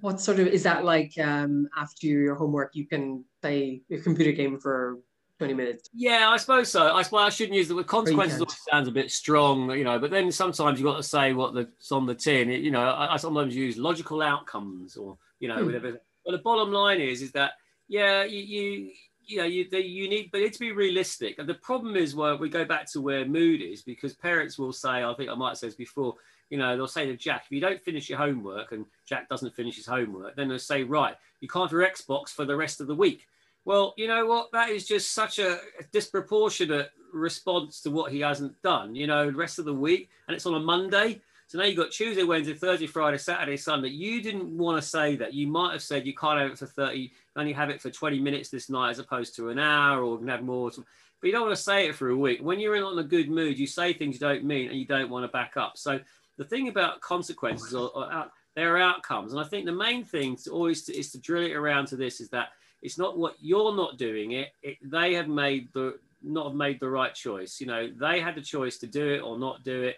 what 0.02 0.22
sort 0.22 0.40
of 0.40 0.48
is 0.48 0.64
that 0.64 0.86
like? 0.86 1.18
Um, 1.18 1.68
after 1.78 2.08
your 2.08 2.36
homework, 2.36 2.76
you 2.76 2.86
can 2.86 3.26
play 3.42 3.82
a 3.92 3.98
computer 3.98 4.32
game 4.32 4.60
for 4.60 5.00
20 5.40 5.54
minutes. 5.54 5.90
Yeah, 5.94 6.30
I 6.30 6.38
suppose 6.38 6.70
so. 6.70 6.94
I 6.94 7.02
suppose 7.02 7.22
I 7.22 7.30
shouldn't 7.30 7.58
use 7.58 7.70
the 7.70 7.76
word 7.76 7.88
consequences. 7.88 8.44
sounds 8.70 8.88
a 8.88 8.92
bit 8.92 9.10
strong, 9.10 9.72
you 9.72 9.86
know. 9.86 9.98
But 9.98 10.12
then 10.12 10.32
sometimes 10.32 10.80
you've 10.80 10.88
got 10.88 10.98
to 10.98 11.04
say 11.04 11.34
what 11.34 11.54
that's 11.54 11.92
on 11.92 12.06
the 12.06 12.14
tin. 12.14 12.50
It, 12.50 12.62
you 12.62 12.72
know, 12.72 12.82
I, 12.82 13.14
I, 13.14 13.18
sometimes 13.18 13.56
use 13.56 13.78
logical 13.78 14.22
outcomes 14.22 14.98
or 14.98 15.18
you 15.40 15.48
know 15.48 15.58
hmm. 15.58 15.66
whatever. 15.66 16.02
But 16.26 16.32
the 16.32 16.40
bottom 16.40 16.72
line 16.72 17.00
is, 17.00 17.22
is 17.22 17.32
that 17.32 17.54
yeah, 17.88 18.24
you 18.24 18.42
you, 18.42 18.92
you 19.26 19.38
know 19.38 19.46
you 19.46 19.70
the, 19.70 19.82
you 19.82 20.10
need, 20.10 20.30
but 20.32 20.42
it's 20.42 20.58
to 20.58 20.66
be 20.66 20.74
realistic. 20.74 21.40
And 21.40 21.48
the 21.48 21.56
problem 21.56 21.96
is 21.96 22.16
where 22.16 22.36
we 22.36 22.50
go 22.50 22.66
back 22.66 22.92
to 22.92 23.02
where 23.02 23.26
mood 23.26 23.62
is 23.62 23.82
because 23.82 24.16
parents 24.16 24.60
will 24.60 24.74
say, 24.74 25.04
I 25.04 25.14
think 25.16 25.30
I 25.30 25.36
might 25.36 25.50
have 25.50 25.58
said 25.58 25.70
this 25.70 25.76
before. 25.76 26.16
You 26.50 26.58
know, 26.58 26.76
they'll 26.76 26.88
say 26.88 27.06
to 27.06 27.16
Jack, 27.16 27.44
if 27.46 27.52
you 27.52 27.62
don't 27.62 27.82
finish 27.82 28.10
your 28.10 28.18
homework 28.18 28.72
and 28.72 28.86
Jack 29.06 29.30
doesn't 29.30 29.56
finish 29.56 29.76
his 29.76 29.86
homework, 29.86 30.36
then 30.36 30.48
they'll 30.48 30.60
say, 30.60 30.84
right, 30.84 31.16
you 31.42 31.48
can't 31.48 31.70
have 31.70 31.72
your 31.72 31.88
Xbox 31.88 32.30
for 32.30 32.46
the 32.46 32.56
rest 32.56 32.82
of 32.82 32.88
the 32.88 32.96
week 32.96 33.28
well, 33.66 33.94
you 33.98 34.08
know 34.08 34.26
what? 34.26 34.52
That 34.52 34.70
is 34.70 34.88
just 34.88 35.12
such 35.14 35.40
a 35.40 35.60
disproportionate 35.92 36.92
response 37.14 37.82
to 37.82 37.92
what 37.92 38.12
he 38.12 38.22
hasn't 38.22 38.60
done. 38.62 38.96
You 38.96 39.08
know, 39.08 39.30
the 39.30 39.38
rest 39.38 39.60
of 39.60 39.66
the 39.66 39.74
week, 39.74 40.10
and 40.28 40.36
it's 40.36 40.46
on 40.46 40.56
a 40.56 40.60
Monday. 40.60 41.22
So 41.48 41.58
now 41.58 41.66
you've 41.66 41.78
got 41.78 41.92
Tuesday, 41.92 42.24
Wednesday, 42.24 42.54
Thursday, 42.54 42.88
Friday, 42.88 43.18
Saturday, 43.18 43.58
Sunday. 43.58 43.90
You 43.90 44.22
didn't 44.22 44.58
want 44.58 44.82
to 44.82 44.88
say 44.88 45.16
that. 45.18 45.34
You 45.34 45.48
might 45.48 45.74
have 45.74 45.82
said 45.82 46.06
you 46.06 46.16
can't 46.16 46.40
have 46.40 46.52
it 46.52 46.58
for 46.60 46.68
30, 46.68 47.12
only 47.36 47.54
have 47.54 47.70
it 47.70 47.82
for 47.82 47.90
20 47.90 48.20
minutes 48.20 48.50
this 48.50 48.70
night 48.70 48.90
as 48.90 49.00
opposed 49.00 49.36
to 49.36 49.50
an 49.50 49.60
hour 49.60 50.04
or 50.04 50.20
have 50.28 50.44
more. 50.44 50.70
But 50.70 51.28
you 51.28 51.32
don't 51.32 51.46
want 51.46 51.56
to 51.56 51.62
say 51.62 51.88
it 51.88 51.96
for 51.96 52.10
a 52.10 52.18
week. 52.18 52.40
When 52.42 52.60
you're 52.60 52.76
in 52.76 52.84
on 52.84 52.98
a 52.98 53.04
good 53.04 53.30
mood, 53.30 53.60
you 53.60 53.68
say 53.68 53.94
things 53.94 54.16
you 54.16 54.20
don't 54.20 54.46
mean 54.46 54.70
and 54.70 54.80
you 54.80 54.86
don't 54.86 55.10
want 55.10 55.26
to 55.26 55.28
back 55.28 55.58
up. 55.58 55.78
So 55.78 56.00
the 56.40 56.46
thing 56.46 56.70
about 56.70 57.02
consequences 57.02 57.76
or, 57.76 57.92
or 57.94 58.26
their 58.56 58.78
outcomes, 58.78 59.34
and 59.34 59.42
I 59.42 59.44
think 59.44 59.66
the 59.66 59.74
main 59.74 60.06
thing 60.06 60.38
to 60.38 60.52
always 60.52 60.84
to, 60.86 60.98
is 60.98 61.12
to 61.12 61.20
drill 61.20 61.46
it 61.46 61.54
around 61.54 61.88
to 61.88 61.98
this 61.98 62.22
is 62.22 62.30
that 62.30 62.50
it's 62.82 62.98
not 62.98 63.18
what 63.18 63.36
you're 63.42 63.76
not 63.76 63.98
doing 63.98 64.32
it, 64.32 64.54
it 64.64 64.78
they 64.82 65.14
have 65.16 65.28
made 65.28 65.68
the 65.74 66.00
not 66.24 66.48
have 66.48 66.56
made 66.56 66.80
the 66.80 66.90
right 66.90 67.14
choice. 67.14 67.60
You 67.60 67.68
know, 67.68 67.90
they 67.94 68.22
had 68.22 68.36
the 68.36 68.42
choice 68.42 68.78
to 68.80 68.88
do 68.88 69.14
it 69.14 69.20
or 69.20 69.38
not 69.38 69.64
do 69.64 69.84
it, 69.84 69.98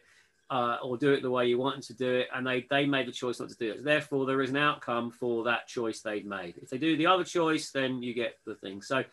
uh, 0.49 0.77
or 0.83 0.97
do 0.97 1.13
it 1.13 1.21
the 1.21 1.29
way 1.29 1.45
you 1.45 1.59
want 1.59 1.83
to 1.83 1.93
do 1.93 2.11
it, 2.11 2.27
and 2.33 2.45
they 2.45 2.65
they 2.71 2.87
made 2.87 3.07
the 3.07 3.11
choice 3.11 3.39
not 3.39 3.49
to 3.49 3.57
do 3.57 3.71
it. 3.71 3.83
Therefore, 3.83 4.25
there 4.25 4.41
is 4.41 4.49
an 4.49 4.57
outcome 4.57 5.11
for 5.11 5.43
that 5.43 5.67
choice 5.67 6.01
they've 6.01 6.25
made. 6.25 6.55
If 6.57 6.71
they 6.71 6.79
do 6.79 6.97
the 6.97 7.05
other 7.05 7.23
choice, 7.23 7.69
then 7.69 8.01
you 8.01 8.15
get 8.15 8.39
the 8.47 8.55
thing. 8.55 8.81
So 8.81 9.03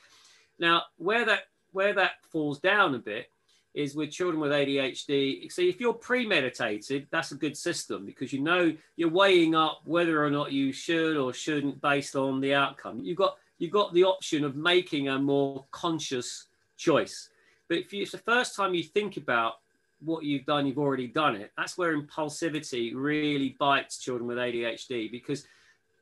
now 0.58 0.84
where 0.96 1.26
that 1.26 1.42
where 1.72 1.92
that 1.92 2.12
falls 2.32 2.58
down 2.58 2.94
a 2.94 2.98
bit 2.98 3.30
is 3.78 3.94
with 3.94 4.10
children 4.10 4.40
with 4.40 4.50
ADHD. 4.50 5.50
See, 5.52 5.68
if 5.68 5.80
you're 5.80 5.94
premeditated, 5.94 7.06
that's 7.12 7.30
a 7.30 7.36
good 7.36 7.56
system 7.56 8.04
because 8.04 8.32
you 8.32 8.40
know 8.40 8.74
you're 8.96 9.08
weighing 9.08 9.54
up 9.54 9.82
whether 9.84 10.22
or 10.22 10.30
not 10.30 10.50
you 10.50 10.72
should 10.72 11.16
or 11.16 11.32
shouldn't 11.32 11.80
based 11.80 12.16
on 12.16 12.40
the 12.40 12.54
outcome. 12.54 12.98
You've 13.00 13.18
got 13.18 13.36
you've 13.58 13.70
got 13.70 13.94
the 13.94 14.02
option 14.02 14.42
of 14.42 14.56
making 14.56 15.08
a 15.08 15.18
more 15.18 15.64
conscious 15.70 16.48
choice. 16.76 17.30
But 17.68 17.78
if, 17.78 17.92
you, 17.92 18.02
it's 18.02 18.12
the 18.12 18.18
first 18.18 18.56
time 18.56 18.74
you 18.74 18.82
think 18.82 19.16
about 19.16 19.60
what 20.00 20.24
you've 20.24 20.44
done, 20.44 20.66
you've 20.66 20.78
already 20.78 21.06
done 21.06 21.36
it. 21.36 21.52
That's 21.56 21.78
where 21.78 21.96
impulsivity 21.96 22.92
really 22.94 23.56
bites 23.60 23.98
children 23.98 24.26
with 24.26 24.38
ADHD 24.38 25.10
because 25.10 25.46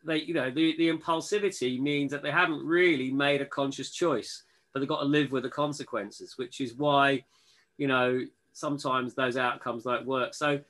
they, 0.03 0.19
you 0.19 0.33
know, 0.33 0.51
the, 0.51 0.77
the 0.79 0.91
impulsivity 0.91 1.79
means 1.79 2.11
that 2.13 2.23
they 2.23 2.31
haven't 2.31 2.65
really 2.65 3.11
made 3.11 3.43
a 3.43 3.47
conscious 3.47 3.91
choice, 3.91 4.45
but 4.73 4.81
they've 4.81 4.89
got 4.89 5.01
to 5.01 5.07
live 5.07 5.33
with 5.33 5.43
the 5.43 5.51
consequences, 5.51 6.39
which 6.39 6.61
is 6.61 6.75
why, 6.75 7.25
you 7.79 7.87
know, 7.87 8.25
sometimes 8.53 9.15
those 9.15 9.37
outcomes 9.37 9.85
don't 9.85 10.07
work. 10.07 10.35
So 10.35 10.61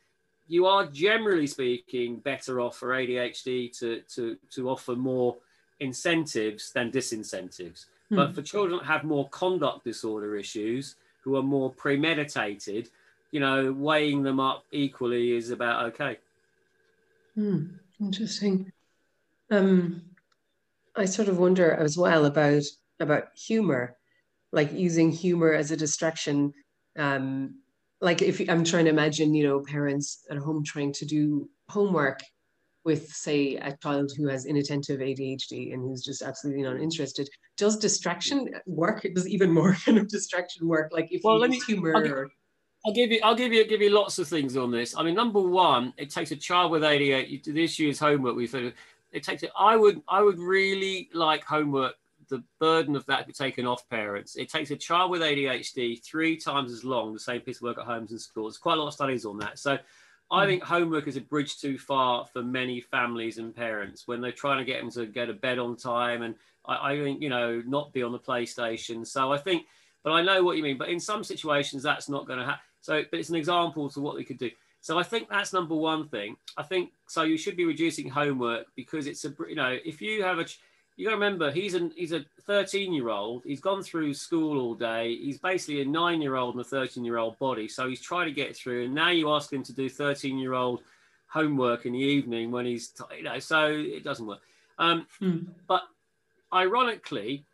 you 0.49 0.67
are 0.67 0.87
generally 0.87 1.47
speaking 1.47 2.17
better 2.17 2.61
off 2.61 2.77
for 2.77 2.89
ADHD 2.89 3.77
to 3.79 4.03
to 4.15 4.37
to 4.51 4.71
offer 4.71 4.95
more 4.95 5.37
incentives 5.81 6.73
than 6.73 6.91
disincentives. 6.91 7.87
Mm. 8.11 8.17
But 8.17 8.35
for 8.35 8.43
children 8.43 8.79
that 8.79 8.87
have 8.87 9.05
more 9.05 9.29
conduct 9.29 9.85
disorder 9.85 10.37
issues, 10.37 10.97
who 11.23 11.37
are 11.37 11.43
more 11.43 11.73
premeditated, 11.73 12.89
you 13.33 13.41
know, 13.41 13.73
weighing 13.73 14.23
them 14.23 14.39
up 14.39 14.65
equally 14.71 15.37
is 15.37 15.51
about 15.51 15.87
okay. 15.87 16.19
Mm, 17.37 17.79
interesting. 18.01 18.73
Um, 19.51 20.03
I 20.95 21.05
sort 21.05 21.29
of 21.29 21.39
wonder 21.39 21.73
as 21.73 21.99
well 21.99 22.27
about 22.27 22.63
about 23.01 23.29
humor, 23.37 23.97
like 24.53 24.73
using 24.73 25.11
humor 25.11 25.53
as 25.53 25.71
a 25.71 25.77
distraction. 25.77 26.55
Um, 26.97 27.57
like 28.01 28.23
if 28.23 28.41
I'm 28.49 28.65
trying 28.65 28.85
to 28.85 28.91
imagine, 28.91 29.35
you 29.35 29.45
know, 29.45 29.61
parents 29.61 30.27
at 30.31 30.37
home 30.39 30.63
trying 30.65 30.93
to 30.95 31.07
do 31.07 31.49
homework 31.69 32.21
with, 32.85 33.09
say, 33.09 33.57
a 33.57 33.77
child 33.83 34.13
who 34.17 34.29
has 34.29 34.47
inattentive 34.47 35.01
ADHD 35.01 35.73
and 35.73 35.83
who's 35.83 36.05
just 36.05 36.23
absolutely 36.23 36.63
not 36.63 36.77
interested, 36.81 37.29
does 37.57 37.79
distraction 37.79 38.49
work? 38.67 39.07
Does 39.15 39.27
even 39.29 39.51
more 39.51 39.75
kind 39.85 39.99
of 39.99 40.09
distraction 40.09 40.69
work? 40.69 40.91
Like 40.93 41.09
if 41.11 41.23
well, 41.25 41.45
you 41.47 41.55
use 41.55 41.65
humor. 41.65 41.97
I'll, 41.97 42.07
or... 42.07 42.31
I'll 42.85 42.93
give 42.93 43.11
you, 43.11 43.21
I'll 43.25 43.35
give 43.35 43.53
you, 43.53 43.67
give 43.67 43.81
you 43.81 43.91
lots 43.91 44.19
of 44.19 44.29
things 44.29 44.57
on 44.57 44.71
this. 44.71 44.97
I 44.97 45.03
mean, 45.03 45.15
number 45.15 45.41
one, 45.41 45.93
it 45.97 46.11
takes 46.11 46.31
a 46.31 46.37
child 46.37 46.71
with 46.71 46.83
ADHD. 46.83 47.43
The 47.43 47.65
issue 47.65 47.89
is 47.89 47.99
homework. 47.99 48.37
We 48.37 48.47
said 48.47 48.73
it 49.11 49.23
takes 49.23 49.43
it. 49.43 49.51
I 49.59 49.77
would, 49.77 50.03
I 50.09 50.23
would 50.23 50.39
really 50.39 51.09
like 51.13 51.45
homework. 51.45 51.95
The 52.29 52.43
burden 52.59 52.97
of 52.97 53.07
that 53.07 53.21
to 53.21 53.27
be 53.27 53.33
taken 53.33 53.67
off 53.67 53.89
parents. 53.89 54.37
It 54.37 54.51
takes 54.51 54.71
a 54.71 54.77
child 54.77 55.11
with 55.11 55.23
ADHD 55.23 56.03
three 56.05 56.37
times 56.37 56.73
as 56.73 56.85
long 56.85 57.13
the 57.13 57.21
same 57.21 57.41
piece 57.41 57.59
of 57.59 57.63
work 57.63 57.79
at 57.79 57.85
homes 57.85 58.11
and 58.11 58.21
schools. 58.21 58.55
There's 58.55 58.59
Quite 58.59 58.79
a 58.79 58.81
lot 58.81 58.89
of 58.89 58.95
studies 58.95 59.25
on 59.25 59.39
that. 59.39 59.59
So 59.59 59.79
I 60.31 60.43
hmm. 60.43 60.51
think 60.51 60.63
homework 60.63 61.07
is 61.07 61.17
a 61.17 61.21
bridge 61.21 61.59
too 61.59 61.79
far 61.79 62.27
for 62.33 62.43
many 62.43 62.81
families 62.81 63.39
and 63.39 63.55
parents 63.55 64.07
when 64.07 64.21
they're 64.21 64.33
trying 64.33 64.59
to 64.59 64.65
get 64.65 64.81
them 64.81 64.91
to 64.93 65.07
go 65.07 65.27
to 65.27 65.35
bed 65.35 65.59
on 65.59 65.77
time 65.77 66.23
and 66.23 66.35
I, 66.65 66.93
I, 66.93 66.99
think, 66.99 67.23
you 67.23 67.29
know, 67.29 67.63
not 67.67 67.93
be 67.93 68.03
on 68.03 68.13
the 68.13 68.19
PlayStation. 68.19 69.07
So 69.07 69.33
I 69.33 69.39
think, 69.39 69.67
but 70.03 70.13
I 70.13 70.23
know 70.23 70.43
what 70.43 70.57
you 70.57 70.63
mean. 70.63 70.79
But 70.79 70.89
in 70.89 71.01
some 71.01 71.25
situations, 71.25 71.83
that's 71.83 72.09
not 72.09 72.27
going 72.27 72.41
to 72.41 72.45
happen. 72.45 72.61
So, 72.81 73.03
but 73.11 73.19
it's 73.19 73.31
an 73.31 73.37
example 73.37 73.89
to 73.91 74.01
what 74.01 74.15
we 74.15 74.25
could 74.25 74.39
do. 74.39 74.51
So 74.81 74.99
I 74.99 75.03
think 75.03 75.29
that's 75.29 75.53
number 75.53 75.75
one 75.75 76.09
thing. 76.09 76.37
I 76.57 76.63
think 76.63 76.91
so. 77.09 77.23
You 77.25 77.37
should 77.37 77.57
be 77.57 77.65
reducing 77.65 78.09
homework 78.09 78.67
because 78.77 79.09
it's 79.09 79.25
a, 79.25 79.35
you 79.49 79.57
know, 79.57 79.77
if 79.85 80.01
you 80.01 80.23
have 80.23 80.39
a, 80.39 80.47
you 80.97 81.05
got 81.05 81.11
to 81.11 81.17
remember 81.17 81.51
he's 81.51 81.75
an 81.75 81.93
he's 81.95 82.13
a 82.13 82.25
13 82.47 82.93
year 82.93 83.11
old 83.11 83.43
he's 83.45 83.61
gone 83.61 83.83
through 83.83 84.15
school 84.15 84.59
all 84.61 84.75
day. 84.75 85.17
He's 85.17 85.39
basically 85.39 85.83
a 85.83 85.85
nine 85.85 86.23
year 86.23 86.37
old 86.37 86.55
and 86.55 86.61
a 86.61 86.69
13 86.69 87.05
year 87.05 87.19
old 87.19 87.39
body. 87.39 87.69
So 87.69 87.89
he's 87.89 88.01
trying 88.01 88.27
to 88.27 88.33
get 88.33 88.57
through 88.57 88.85
and 88.87 88.95
now 88.95 89.11
you 89.11 89.31
ask 89.31 89.53
him 89.53 89.63
to 89.65 89.73
do 89.73 89.89
13 89.89 90.39
year 90.39 90.55
old 90.55 90.81
homework 91.29 91.87
in 91.87 91.93
the 91.93 91.99
evening 91.99 92.51
when 92.51 92.65
he's 92.65 92.93
you 93.17 93.25
know 93.25 93.39
so 93.39 93.67
it 93.69 94.05
doesn't 94.05 94.27
work. 94.27 94.41
Um, 94.79 95.07
hmm. 95.19 95.39
but 95.67 95.83
ironically 96.53 97.45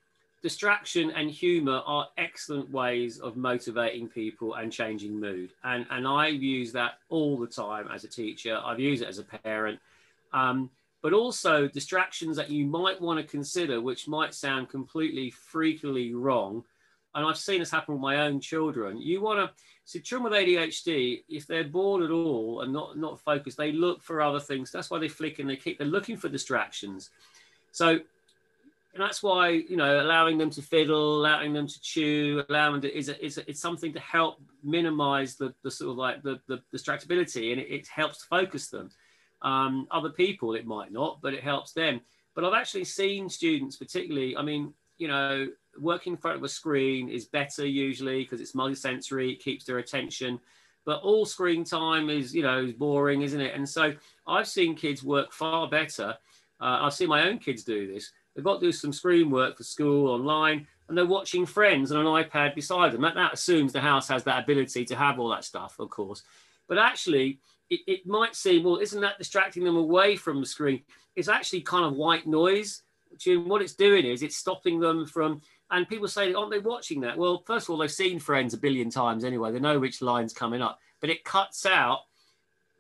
distraction 0.42 1.12
and 1.12 1.30
humor 1.30 1.82
are 1.86 2.08
excellent 2.18 2.68
ways 2.70 3.20
of 3.20 3.36
motivating 3.36 4.08
people 4.08 4.54
and 4.54 4.72
changing 4.72 5.18
mood. 5.18 5.50
And 5.64 5.86
and 5.90 6.06
i 6.06 6.28
use 6.28 6.72
that 6.72 6.94
all 7.08 7.38
the 7.38 7.46
time 7.46 7.88
as 7.92 8.04
a 8.04 8.08
teacher. 8.08 8.60
I've 8.64 8.80
used 8.80 9.02
it 9.02 9.08
as 9.08 9.18
a 9.18 9.24
parent. 9.24 9.80
Um, 10.32 10.70
but 11.02 11.12
also 11.12 11.66
distractions 11.66 12.36
that 12.36 12.50
you 12.50 12.64
might 12.64 13.00
want 13.00 13.20
to 13.20 13.26
consider, 13.26 13.80
which 13.80 14.08
might 14.08 14.32
sound 14.32 14.68
completely 14.68 15.32
freakily 15.52 16.12
wrong. 16.14 16.64
And 17.14 17.26
I've 17.26 17.36
seen 17.36 17.58
this 17.58 17.70
happen 17.70 17.94
with 17.94 18.00
my 18.00 18.22
own 18.22 18.40
children. 18.40 18.96
You 18.96 19.20
want 19.20 19.40
to 19.40 19.50
see 19.84 20.00
children 20.00 20.32
with 20.32 20.40
ADHD, 20.40 21.24
if 21.28 21.46
they're 21.46 21.64
bored 21.64 22.02
at 22.02 22.10
all 22.10 22.62
and 22.62 22.72
not 22.72 22.96
not 22.96 23.20
focused, 23.20 23.58
they 23.58 23.72
look 23.72 24.02
for 24.02 24.22
other 24.22 24.40
things. 24.40 24.70
That's 24.70 24.90
why 24.90 24.98
they 24.98 25.08
flick 25.08 25.38
and 25.38 25.50
they 25.50 25.56
keep 25.56 25.78
they're 25.78 25.86
looking 25.86 26.16
for 26.16 26.28
distractions. 26.28 27.10
So 27.72 27.98
and 28.94 29.02
that's 29.02 29.22
why 29.22 29.48
you 29.48 29.76
know 29.76 30.00
allowing 30.00 30.38
them 30.38 30.50
to 30.50 30.62
fiddle, 30.62 31.16
allowing 31.16 31.52
them 31.52 31.66
to 31.66 31.80
chew, 31.80 32.44
allowing 32.48 32.74
them 32.74 32.82
to 32.82 32.96
is 32.96 33.08
a, 33.08 33.24
is 33.24 33.38
a, 33.38 33.50
it's 33.50 33.60
something 33.60 33.92
to 33.92 34.00
help 34.00 34.40
minimize 34.62 35.36
the, 35.36 35.52
the 35.62 35.70
sort 35.70 35.90
of 35.90 35.96
like 35.96 36.22
the, 36.22 36.40
the 36.46 36.62
distractibility, 36.72 37.52
and 37.52 37.60
it, 37.60 37.68
it 37.70 37.88
helps 37.88 38.24
focus 38.24 38.68
them. 38.68 38.90
Um, 39.42 39.86
other 39.90 40.10
people, 40.10 40.54
it 40.54 40.66
might 40.66 40.92
not, 40.92 41.20
but 41.20 41.34
it 41.34 41.42
helps 41.42 41.72
them. 41.72 42.00
But 42.34 42.44
I've 42.44 42.54
actually 42.54 42.84
seen 42.84 43.28
students, 43.28 43.76
particularly, 43.76 44.36
I 44.36 44.42
mean, 44.42 44.72
you 44.98 45.08
know, 45.08 45.48
working 45.78 46.14
in 46.14 46.16
front 46.16 46.38
of 46.38 46.44
a 46.44 46.48
screen 46.48 47.08
is 47.08 47.24
better 47.26 47.66
usually 47.66 48.22
because 48.22 48.40
it's 48.40 48.52
multisensory, 48.52 49.32
it 49.32 49.42
keeps 49.42 49.64
their 49.64 49.78
attention. 49.78 50.40
But 50.84 51.02
all 51.02 51.24
screen 51.24 51.64
time 51.64 52.10
is, 52.10 52.34
you 52.34 52.42
know, 52.42 52.64
is 52.64 52.72
boring, 52.72 53.22
isn't 53.22 53.40
it? 53.40 53.54
And 53.54 53.68
so 53.68 53.94
I've 54.26 54.48
seen 54.48 54.74
kids 54.74 55.02
work 55.02 55.32
far 55.32 55.68
better. 55.68 56.16
Uh, 56.60 56.78
I've 56.82 56.94
seen 56.94 57.08
my 57.08 57.28
own 57.28 57.38
kids 57.38 57.64
do 57.64 57.92
this. 57.92 58.12
They've 58.34 58.44
got 58.44 58.60
to 58.60 58.66
do 58.66 58.72
some 58.72 58.92
screen 58.92 59.30
work 59.30 59.58
for 59.58 59.64
school 59.64 60.08
online, 60.08 60.66
and 60.88 60.96
they're 60.96 61.06
watching 61.06 61.46
Friends 61.46 61.92
on 61.92 62.04
an 62.04 62.06
iPad 62.06 62.54
beside 62.54 62.92
them. 62.92 63.02
That, 63.02 63.14
that 63.14 63.34
assumes 63.34 63.72
the 63.72 63.80
house 63.80 64.08
has 64.08 64.24
that 64.24 64.42
ability 64.42 64.84
to 64.86 64.96
have 64.96 65.18
all 65.18 65.28
that 65.30 65.44
stuff, 65.44 65.76
of 65.78 65.90
course. 65.90 66.22
But 66.68 66.78
actually, 66.78 67.40
it, 67.72 67.80
it 67.86 68.06
might 68.06 68.36
seem, 68.36 68.64
well, 68.64 68.76
isn't 68.76 69.00
that 69.00 69.18
distracting 69.18 69.64
them 69.64 69.76
away 69.76 70.14
from 70.16 70.40
the 70.40 70.46
screen? 70.46 70.82
It's 71.16 71.28
actually 71.28 71.62
kind 71.62 71.86
of 71.86 71.94
white 71.94 72.26
noise. 72.26 72.82
what 73.26 73.62
it's 73.62 73.74
doing 73.74 74.04
is 74.04 74.22
it's 74.22 74.36
stopping 74.36 74.78
them 74.78 75.06
from. 75.06 75.40
And 75.70 75.88
people 75.88 76.06
say, 76.06 76.34
aren't 76.34 76.50
they 76.50 76.58
watching 76.58 77.00
that? 77.00 77.16
Well, 77.16 77.42
first 77.46 77.66
of 77.66 77.70
all, 77.70 77.78
they've 77.78 77.90
seen 77.90 78.18
Friends 78.18 78.52
a 78.52 78.58
billion 78.58 78.90
times 78.90 79.24
anyway. 79.24 79.52
They 79.52 79.58
know 79.58 79.78
which 79.78 80.02
line's 80.02 80.34
coming 80.34 80.60
up, 80.60 80.78
but 81.00 81.08
it 81.08 81.24
cuts 81.24 81.64
out 81.64 82.00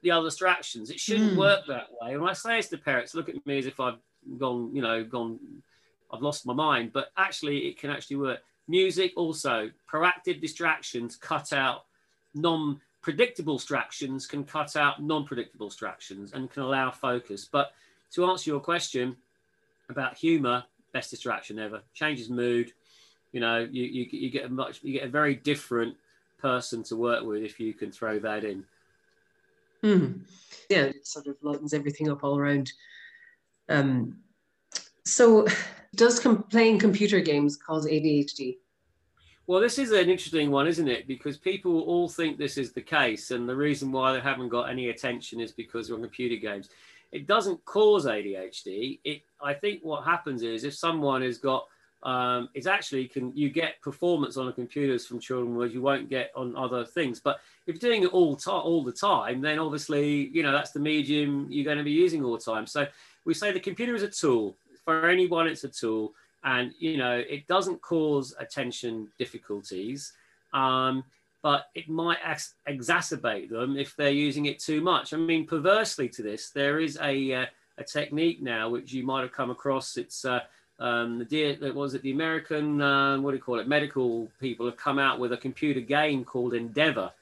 the 0.02 0.10
other 0.10 0.26
distractions. 0.26 0.90
It 0.90 1.00
shouldn't 1.00 1.32
mm. 1.32 1.38
work 1.38 1.66
that 1.68 1.88
way. 2.00 2.12
And 2.12 2.20
when 2.20 2.28
I 2.28 2.34
say 2.34 2.56
this 2.56 2.68
to 2.68 2.76
parents, 2.78 3.14
look 3.14 3.30
at 3.30 3.46
me 3.46 3.58
as 3.58 3.66
if 3.66 3.80
I've 3.80 3.98
gone, 4.38 4.74
you 4.74 4.82
know, 4.82 5.04
gone, 5.04 5.38
I've 6.12 6.20
lost 6.20 6.44
my 6.44 6.52
mind. 6.52 6.92
But 6.92 7.08
actually, 7.16 7.60
it 7.60 7.78
can 7.78 7.88
actually 7.88 8.16
work. 8.16 8.40
Music 8.68 9.12
also, 9.16 9.70
proactive 9.90 10.40
distractions 10.40 11.16
cut 11.16 11.54
out 11.54 11.84
non 12.34 12.78
predictable 13.02 13.56
distractions, 13.56 14.26
can 14.26 14.44
cut 14.44 14.76
out 14.76 15.02
non 15.02 15.24
predictable 15.24 15.68
distractions 15.68 16.32
and 16.32 16.50
can 16.50 16.62
allow 16.62 16.90
focus. 16.90 17.48
But 17.50 17.72
to 18.12 18.24
answer 18.26 18.50
your 18.50 18.60
question 18.60 19.16
about 19.88 20.16
humor, 20.16 20.64
best 20.92 21.10
distraction 21.10 21.58
ever, 21.58 21.82
changes 21.92 22.30
mood. 22.30 22.72
You 23.32 23.40
know, 23.40 23.66
you, 23.70 23.84
you, 23.84 24.06
you 24.10 24.30
get 24.30 24.44
a 24.44 24.48
much, 24.48 24.82
you 24.82 24.92
get 24.92 25.04
a 25.04 25.10
very 25.10 25.34
different 25.34 25.96
person 26.38 26.82
to 26.84 26.96
work 26.96 27.24
with 27.24 27.42
if 27.42 27.58
you 27.58 27.72
can 27.74 27.90
throw 27.90 28.18
that 28.20 28.44
in. 28.44 28.64
Mm. 29.82 30.20
Yeah, 30.68 30.84
it 30.84 31.06
sort 31.06 31.26
of 31.26 31.36
lightens 31.42 31.74
everything 31.74 32.10
up 32.10 32.22
all 32.22 32.38
around. 32.38 32.72
Um, 33.68 34.18
so, 35.04 35.46
does 35.94 36.20
com- 36.20 36.44
playing 36.44 36.78
computer 36.78 37.20
games 37.20 37.56
cause 37.56 37.86
ADHD? 37.86 38.58
Well, 39.46 39.60
this 39.60 39.78
is 39.78 39.90
an 39.90 40.08
interesting 40.08 40.50
one, 40.50 40.68
isn't 40.68 40.88
it? 40.88 41.08
Because 41.08 41.36
people 41.36 41.80
all 41.80 42.08
think 42.08 42.38
this 42.38 42.56
is 42.56 42.72
the 42.72 42.80
case, 42.80 43.32
and 43.32 43.48
the 43.48 43.56
reason 43.56 43.90
why 43.90 44.12
they 44.12 44.20
haven't 44.20 44.48
got 44.48 44.70
any 44.70 44.88
attention 44.90 45.40
is 45.40 45.52
because 45.52 45.88
they're 45.88 45.96
on 45.96 46.02
computer 46.02 46.36
games. 46.36 46.68
It 47.10 47.26
doesn't 47.26 47.64
cause 47.64 48.06
ADHD. 48.06 49.00
It, 49.04 49.22
I 49.42 49.52
think, 49.52 49.80
what 49.82 50.04
happens 50.04 50.42
is 50.42 50.64
if 50.64 50.74
someone 50.74 51.22
has 51.22 51.38
got 51.38 51.66
um, 52.02 52.48
it's 52.54 52.66
actually 52.66 53.06
can 53.06 53.30
you 53.36 53.48
get 53.48 53.80
performance 53.80 54.36
on 54.36 54.46
the 54.46 54.52
computers 54.52 55.06
from 55.06 55.20
children 55.20 55.54
where 55.54 55.68
you 55.68 55.80
won't 55.80 56.10
get 56.10 56.32
on 56.34 56.56
other 56.56 56.84
things. 56.84 57.20
But 57.20 57.38
if 57.66 57.80
you're 57.80 57.90
doing 57.90 58.02
it 58.02 58.12
all 58.12 58.34
to- 58.36 58.50
all 58.50 58.82
the 58.82 58.92
time, 58.92 59.40
then 59.40 59.58
obviously 59.58 60.28
you 60.28 60.42
know 60.42 60.52
that's 60.52 60.72
the 60.72 60.80
medium 60.80 61.46
you're 61.48 61.64
going 61.64 61.78
to 61.78 61.84
be 61.84 61.92
using 61.92 62.24
all 62.24 62.32
the 62.32 62.42
time. 62.42 62.66
So 62.66 62.86
we 63.24 63.34
say 63.34 63.52
the 63.52 63.60
computer 63.60 63.94
is 63.94 64.02
a 64.02 64.08
tool 64.08 64.56
for 64.84 65.08
anyone. 65.08 65.46
It's 65.46 65.62
a 65.62 65.68
tool, 65.68 66.14
and 66.44 66.72
you 66.78 66.96
know 66.96 67.22
it 67.28 67.46
doesn't 67.46 67.80
cause 67.82 68.34
attention 68.38 69.08
difficulties. 69.18 70.12
Um, 70.52 71.04
but 71.42 71.66
it 71.74 71.88
might 71.88 72.18
ex- 72.24 72.54
exacerbate 72.68 73.50
them 73.50 73.76
if 73.76 73.96
they're 73.96 74.10
using 74.10 74.46
it 74.46 74.60
too 74.60 74.80
much. 74.80 75.12
I 75.12 75.16
mean, 75.16 75.46
perversely 75.46 76.08
to 76.10 76.22
this, 76.22 76.50
there 76.50 76.78
is 76.78 76.96
a, 77.02 77.34
uh, 77.34 77.46
a 77.78 77.84
technique 77.84 78.40
now 78.40 78.68
which 78.68 78.92
you 78.92 79.04
might 79.04 79.22
have 79.22 79.32
come 79.32 79.50
across. 79.50 79.96
It's 79.96 80.24
uh, 80.24 80.40
um, 80.78 81.26
the 81.28 81.72
was 81.74 81.94
it 81.94 82.02
the 82.02 82.12
American 82.12 82.80
uh, 82.80 83.18
what 83.18 83.32
do 83.32 83.36
you 83.36 83.42
call 83.42 83.58
it 83.58 83.68
medical 83.68 84.28
people 84.40 84.66
have 84.66 84.76
come 84.76 84.98
out 84.98 85.18
with 85.18 85.32
a 85.32 85.36
computer 85.36 85.80
game 85.80 86.24
called 86.24 86.54
Endeavor, 86.54 87.12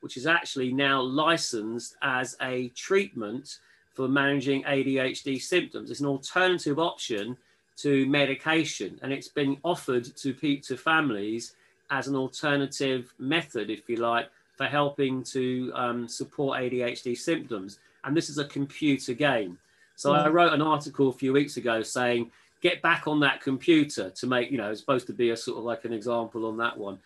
which 0.00 0.16
is 0.16 0.26
actually 0.26 0.72
now 0.72 1.00
licensed 1.00 1.96
as 2.02 2.36
a 2.40 2.68
treatment 2.70 3.58
for 3.94 4.08
managing 4.08 4.62
ADHD 4.64 5.40
symptoms. 5.40 5.90
It's 5.90 6.00
an 6.00 6.06
alternative 6.06 6.78
option 6.78 7.36
to 7.76 8.06
medication, 8.06 8.98
and 9.02 9.12
it's 9.12 9.28
been 9.28 9.58
offered 9.62 10.04
to 10.04 10.32
to 10.32 10.76
families 10.76 11.54
as 11.90 12.08
an 12.08 12.16
alternative 12.16 13.12
method, 13.18 13.70
if 13.70 13.88
you 13.88 13.96
like, 13.96 14.28
for 14.56 14.66
helping 14.66 15.22
to 15.22 15.70
um, 15.74 16.08
support 16.08 16.58
ADHD 16.60 17.16
symptoms. 17.16 17.78
And 18.04 18.16
this 18.16 18.28
is 18.30 18.38
a 18.38 18.44
computer 18.44 19.12
game. 19.12 19.58
So 19.96 20.12
mm. 20.12 20.18
I 20.18 20.28
wrote 20.28 20.52
an 20.52 20.62
article 20.62 21.08
a 21.08 21.12
few 21.12 21.32
weeks 21.32 21.56
ago 21.56 21.82
saying 21.82 22.30
get 22.60 22.82
back 22.82 23.06
on 23.06 23.20
that 23.20 23.40
computer 23.40 24.10
to 24.10 24.26
make, 24.26 24.50
you 24.50 24.58
know, 24.58 24.70
it's 24.70 24.80
supposed 24.80 25.06
to 25.06 25.12
be 25.12 25.30
a 25.30 25.36
sort 25.36 25.58
of 25.58 25.64
like 25.64 25.84
an 25.84 25.92
example 25.92 26.46
on 26.46 26.56
that 26.56 26.76
one. 26.76 26.98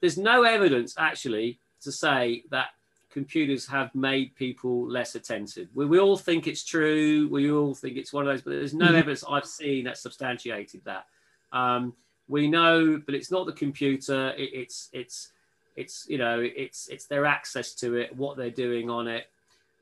There's 0.00 0.18
no 0.18 0.42
evidence 0.42 0.94
actually 0.98 1.58
to 1.82 1.92
say 1.92 2.44
that 2.50 2.68
computers 3.14 3.64
have 3.66 3.94
made 3.94 4.34
people 4.34 4.86
less 4.90 5.14
attentive. 5.14 5.68
We, 5.72 5.86
we 5.86 6.00
all 6.00 6.18
think 6.18 6.46
it's 6.46 6.64
true. 6.64 7.28
We 7.30 7.50
all 7.50 7.74
think 7.74 7.96
it's 7.96 8.12
one 8.12 8.26
of 8.26 8.32
those, 8.32 8.42
but 8.42 8.50
there's 8.50 8.74
no 8.74 8.86
mm-hmm. 8.86 8.96
evidence 8.96 9.24
I've 9.26 9.46
seen 9.46 9.84
that 9.84 9.96
substantiated 9.96 10.82
that. 10.84 11.06
Um, 11.52 11.94
we 12.28 12.48
know, 12.48 13.00
but 13.06 13.14
it's 13.14 13.30
not 13.30 13.46
the 13.46 13.52
computer. 13.52 14.30
It, 14.36 14.50
it's 14.52 14.90
it's 14.92 15.30
it's 15.76 16.06
you 16.08 16.18
know 16.18 16.40
it's 16.40 16.88
it's 16.88 17.06
their 17.06 17.24
access 17.24 17.72
to 17.76 17.96
it, 17.96 18.14
what 18.16 18.36
they're 18.36 18.50
doing 18.50 18.90
on 18.90 19.06
it. 19.06 19.30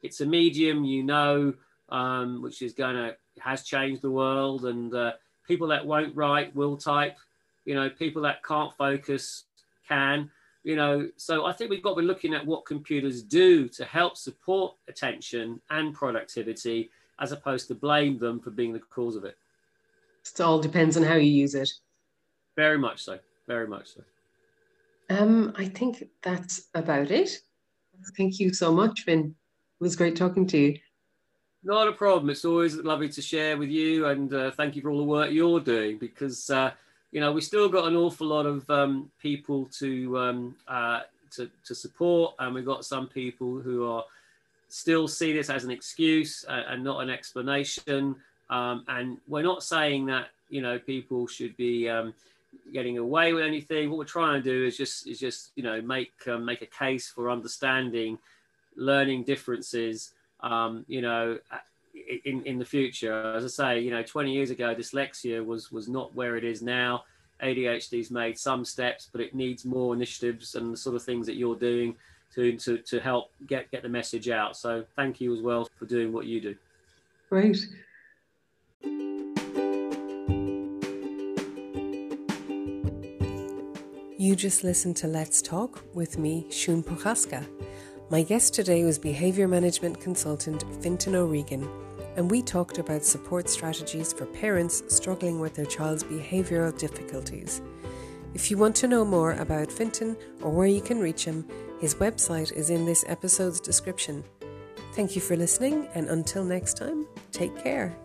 It's 0.03 0.21
a 0.21 0.27
medium, 0.27 0.85
you 0.85 1.03
know, 1.03 1.55
um, 1.89 2.43
which 2.43 2.61
is 2.61 2.75
going 2.75 2.97
to 2.97 3.17
has 3.41 3.63
changed 3.63 4.03
the 4.03 4.11
world, 4.11 4.67
and 4.67 4.95
uh, 4.95 5.13
people 5.49 5.69
that 5.69 5.87
won't 5.87 6.15
write 6.15 6.55
will 6.55 6.77
type. 6.77 7.17
You 7.65 7.77
know, 7.77 7.89
people 7.89 8.23
that 8.23 8.45
can't 8.45 8.77
focus 8.77 9.45
can. 9.89 10.31
You 10.65 10.77
know, 10.77 11.09
so 11.17 11.45
I 11.45 11.53
think 11.53 11.71
we've 11.71 11.83
got 11.83 11.95
to 11.95 12.01
be 12.01 12.07
looking 12.07 12.35
at 12.35 12.47
what 12.47 12.67
computers 12.67 13.23
do 13.23 13.69
to 13.69 13.85
help 13.85 14.17
support 14.17 14.77
attention 14.89 15.61
and 15.71 15.93
productivity, 15.93 16.91
as 17.19 17.33
opposed 17.33 17.69
to 17.69 17.75
blame 17.75 18.19
them 18.19 18.39
for 18.39 18.51
being 18.51 18.73
the 18.73 18.79
cause 18.79 19.17
of 19.17 19.25
it. 19.25 19.37
It 20.25 20.41
all 20.41 20.61
depends 20.61 20.97
on 20.97 21.03
how 21.03 21.15
you 21.15 21.31
use 21.31 21.55
it. 21.55 21.69
Very 22.57 22.79
much 22.79 23.03
so. 23.03 23.19
Very 23.49 23.67
much 23.67 23.95
so. 23.95 24.03
Um, 25.11 25.53
I 25.57 25.67
think 25.67 26.09
that's 26.23 26.69
about 26.75 27.11
it. 27.11 27.39
Thank 28.17 28.39
you 28.39 28.53
so 28.53 28.73
much, 28.73 29.03
Finn. 29.03 29.35
It 29.81 29.85
was 29.85 29.97
great 29.97 30.17
talking 30.17 30.47
to 30.49 30.59
you. 30.59 30.79
Not 31.65 31.89
a 31.89 31.93
problem. 31.93 32.31
It's 32.31 32.45
always 32.45 32.77
lovely 32.77 33.09
to 33.11 33.23
share 33.23 33.57
with 33.57 33.69
you, 33.69 34.07
and 34.07 34.33
uh, 34.33 34.51
thank 34.53 34.75
you 34.75 34.83
for 34.83 34.91
all 34.91 34.99
the 34.99 35.05
work 35.05 35.31
you're 35.31 35.61
doing 35.61 35.99
because 35.99 36.51
uh, 36.51 36.73
you 37.13 37.21
know 37.21 37.33
we 37.33 37.41
still 37.41 37.69
got 37.69 37.87
an 37.87 37.97
awful 37.97 38.27
lot 38.27 38.47
of 38.47 38.69
um, 38.71 39.11
people 39.21 39.67
to, 39.79 40.19
um, 40.19 40.57
uh, 40.67 41.01
to 41.33 41.49
to 41.65 41.75
support, 41.75 42.35
and 42.39 42.55
we've 42.55 42.67
got 42.67 42.85
some 42.85 43.07
people 43.07 43.61
who 43.61 43.89
are 43.89 44.05
still 44.69 45.07
see 45.07 45.33
this 45.33 45.51
as 45.51 45.65
an 45.65 45.71
excuse 45.71 46.45
uh, 46.49 46.63
and 46.69 46.83
not 46.83 47.03
an 47.03 47.11
explanation. 47.11 48.17
Um, 48.49 48.85
and 48.89 49.19
we're 49.29 49.43
not 49.43 49.63
saying 49.63 50.07
that 50.07 50.29
you 50.49 50.63
know 50.63 50.79
people 50.79 51.27
should 51.27 51.57
be 51.57 51.89
um, 51.89 52.15
getting 52.73 52.99
away 52.99 53.33
with 53.33 53.45
anything. 53.45 53.91
What 53.91 53.99
we're 53.99 54.05
trying 54.05 54.43
to 54.43 54.51
do 54.51 54.67
is 54.67 54.77
just 54.77 55.07
is 55.07 55.19
just 55.21 55.53
you 55.55 55.63
know 55.63 55.81
make 55.81 56.13
um, 56.27 56.45
make 56.45 56.63
a 56.63 56.67
case 56.67 57.09
for 57.09 57.31
understanding, 57.31 58.19
learning 58.77 59.25
differences 59.25 60.13
um, 60.43 60.85
you 60.89 61.01
know, 61.01 61.39
in, 62.25 62.43
in 62.45 62.59
the 62.59 62.65
future. 62.65 63.35
As 63.35 63.45
I 63.45 63.49
say, 63.49 63.81
you 63.81 63.91
know, 63.91 64.03
20 64.03 64.33
years 64.33 64.51
ago, 64.51 64.75
dyslexia 64.75 65.45
was, 65.45 65.71
was 65.71 65.89
not 65.89 66.15
where 66.15 66.37
it 66.37 66.45
is 66.45 66.63
now. 66.63 67.05
ADHD's 67.43 68.11
made 68.11 68.39
some 68.39 68.65
steps, 68.65 69.09
but 69.11 69.21
it 69.21 69.35
needs 69.35 69.65
more 69.65 69.95
initiatives 69.95 70.55
and 70.55 70.73
the 70.73 70.77
sort 70.77 70.95
of 70.95 71.03
things 71.03 71.27
that 71.27 71.35
you're 71.35 71.57
doing 71.57 71.97
to, 72.35 72.57
to, 72.57 72.79
to 72.79 73.01
help 73.01 73.33
get, 73.47 73.71
get 73.71 73.83
the 73.83 73.89
message 73.89 74.29
out. 74.29 74.57
So 74.57 74.85
thank 74.97 75.21
you 75.21 75.35
as 75.35 75.43
well 75.43 75.69
for 75.77 75.87
doing 75.87 76.13
what 76.13 76.27
you 76.27 76.41
do. 76.41 76.57
Great. 77.29 77.67
You 84.19 84.37
just 84.37 84.63
listened 84.63 84.97
to 84.99 85.09
Let's 85.09 85.43
Talk 85.43 85.83
with 85.95 86.17
me, 86.17 86.47
Shun 86.49 86.85
Prochaska. 86.85 87.45
My 88.09 88.23
guest 88.23 88.55
today 88.55 88.85
was 88.85 88.97
behaviour 88.97 89.49
management 89.49 90.01
consultant 90.01 90.65
Fintan 90.81 91.17
O'Regan, 91.17 91.69
and 92.17 92.31
we 92.31 92.43
talked 92.43 92.79
about 92.79 93.05
support 93.05 93.49
strategies 93.49 94.13
for 94.13 94.27
parents 94.27 94.83
struggling 94.89 95.41
with 95.41 95.55
their 95.55 95.67
child's 95.67 96.05
behavioural 96.05 96.77
difficulties. 96.77 97.63
If 98.35 98.51
you 98.51 98.57
want 98.57 98.77
to 98.77 98.89
know 98.89 99.05
more 99.05 99.33
about 99.33 99.71
Fintan 99.71 100.17
or 100.43 100.51
where 100.51 100.67
you 100.67 100.81
can 100.81 101.01
reach 101.01 101.25
him, 101.25 101.47
his 101.81 101.95
website 101.97 102.53
is 102.53 102.71
in 102.71 102.87
this 102.87 103.05
episode's 103.09 103.61
description. 103.61 104.25
Thank 104.95 105.15
you 105.15 105.21
for 105.21 105.37
listening, 105.37 105.89
and 105.95 106.09
until 106.09 106.45
next 106.45 106.77
time, 106.77 107.07
take 107.31 107.63
care. 107.63 107.97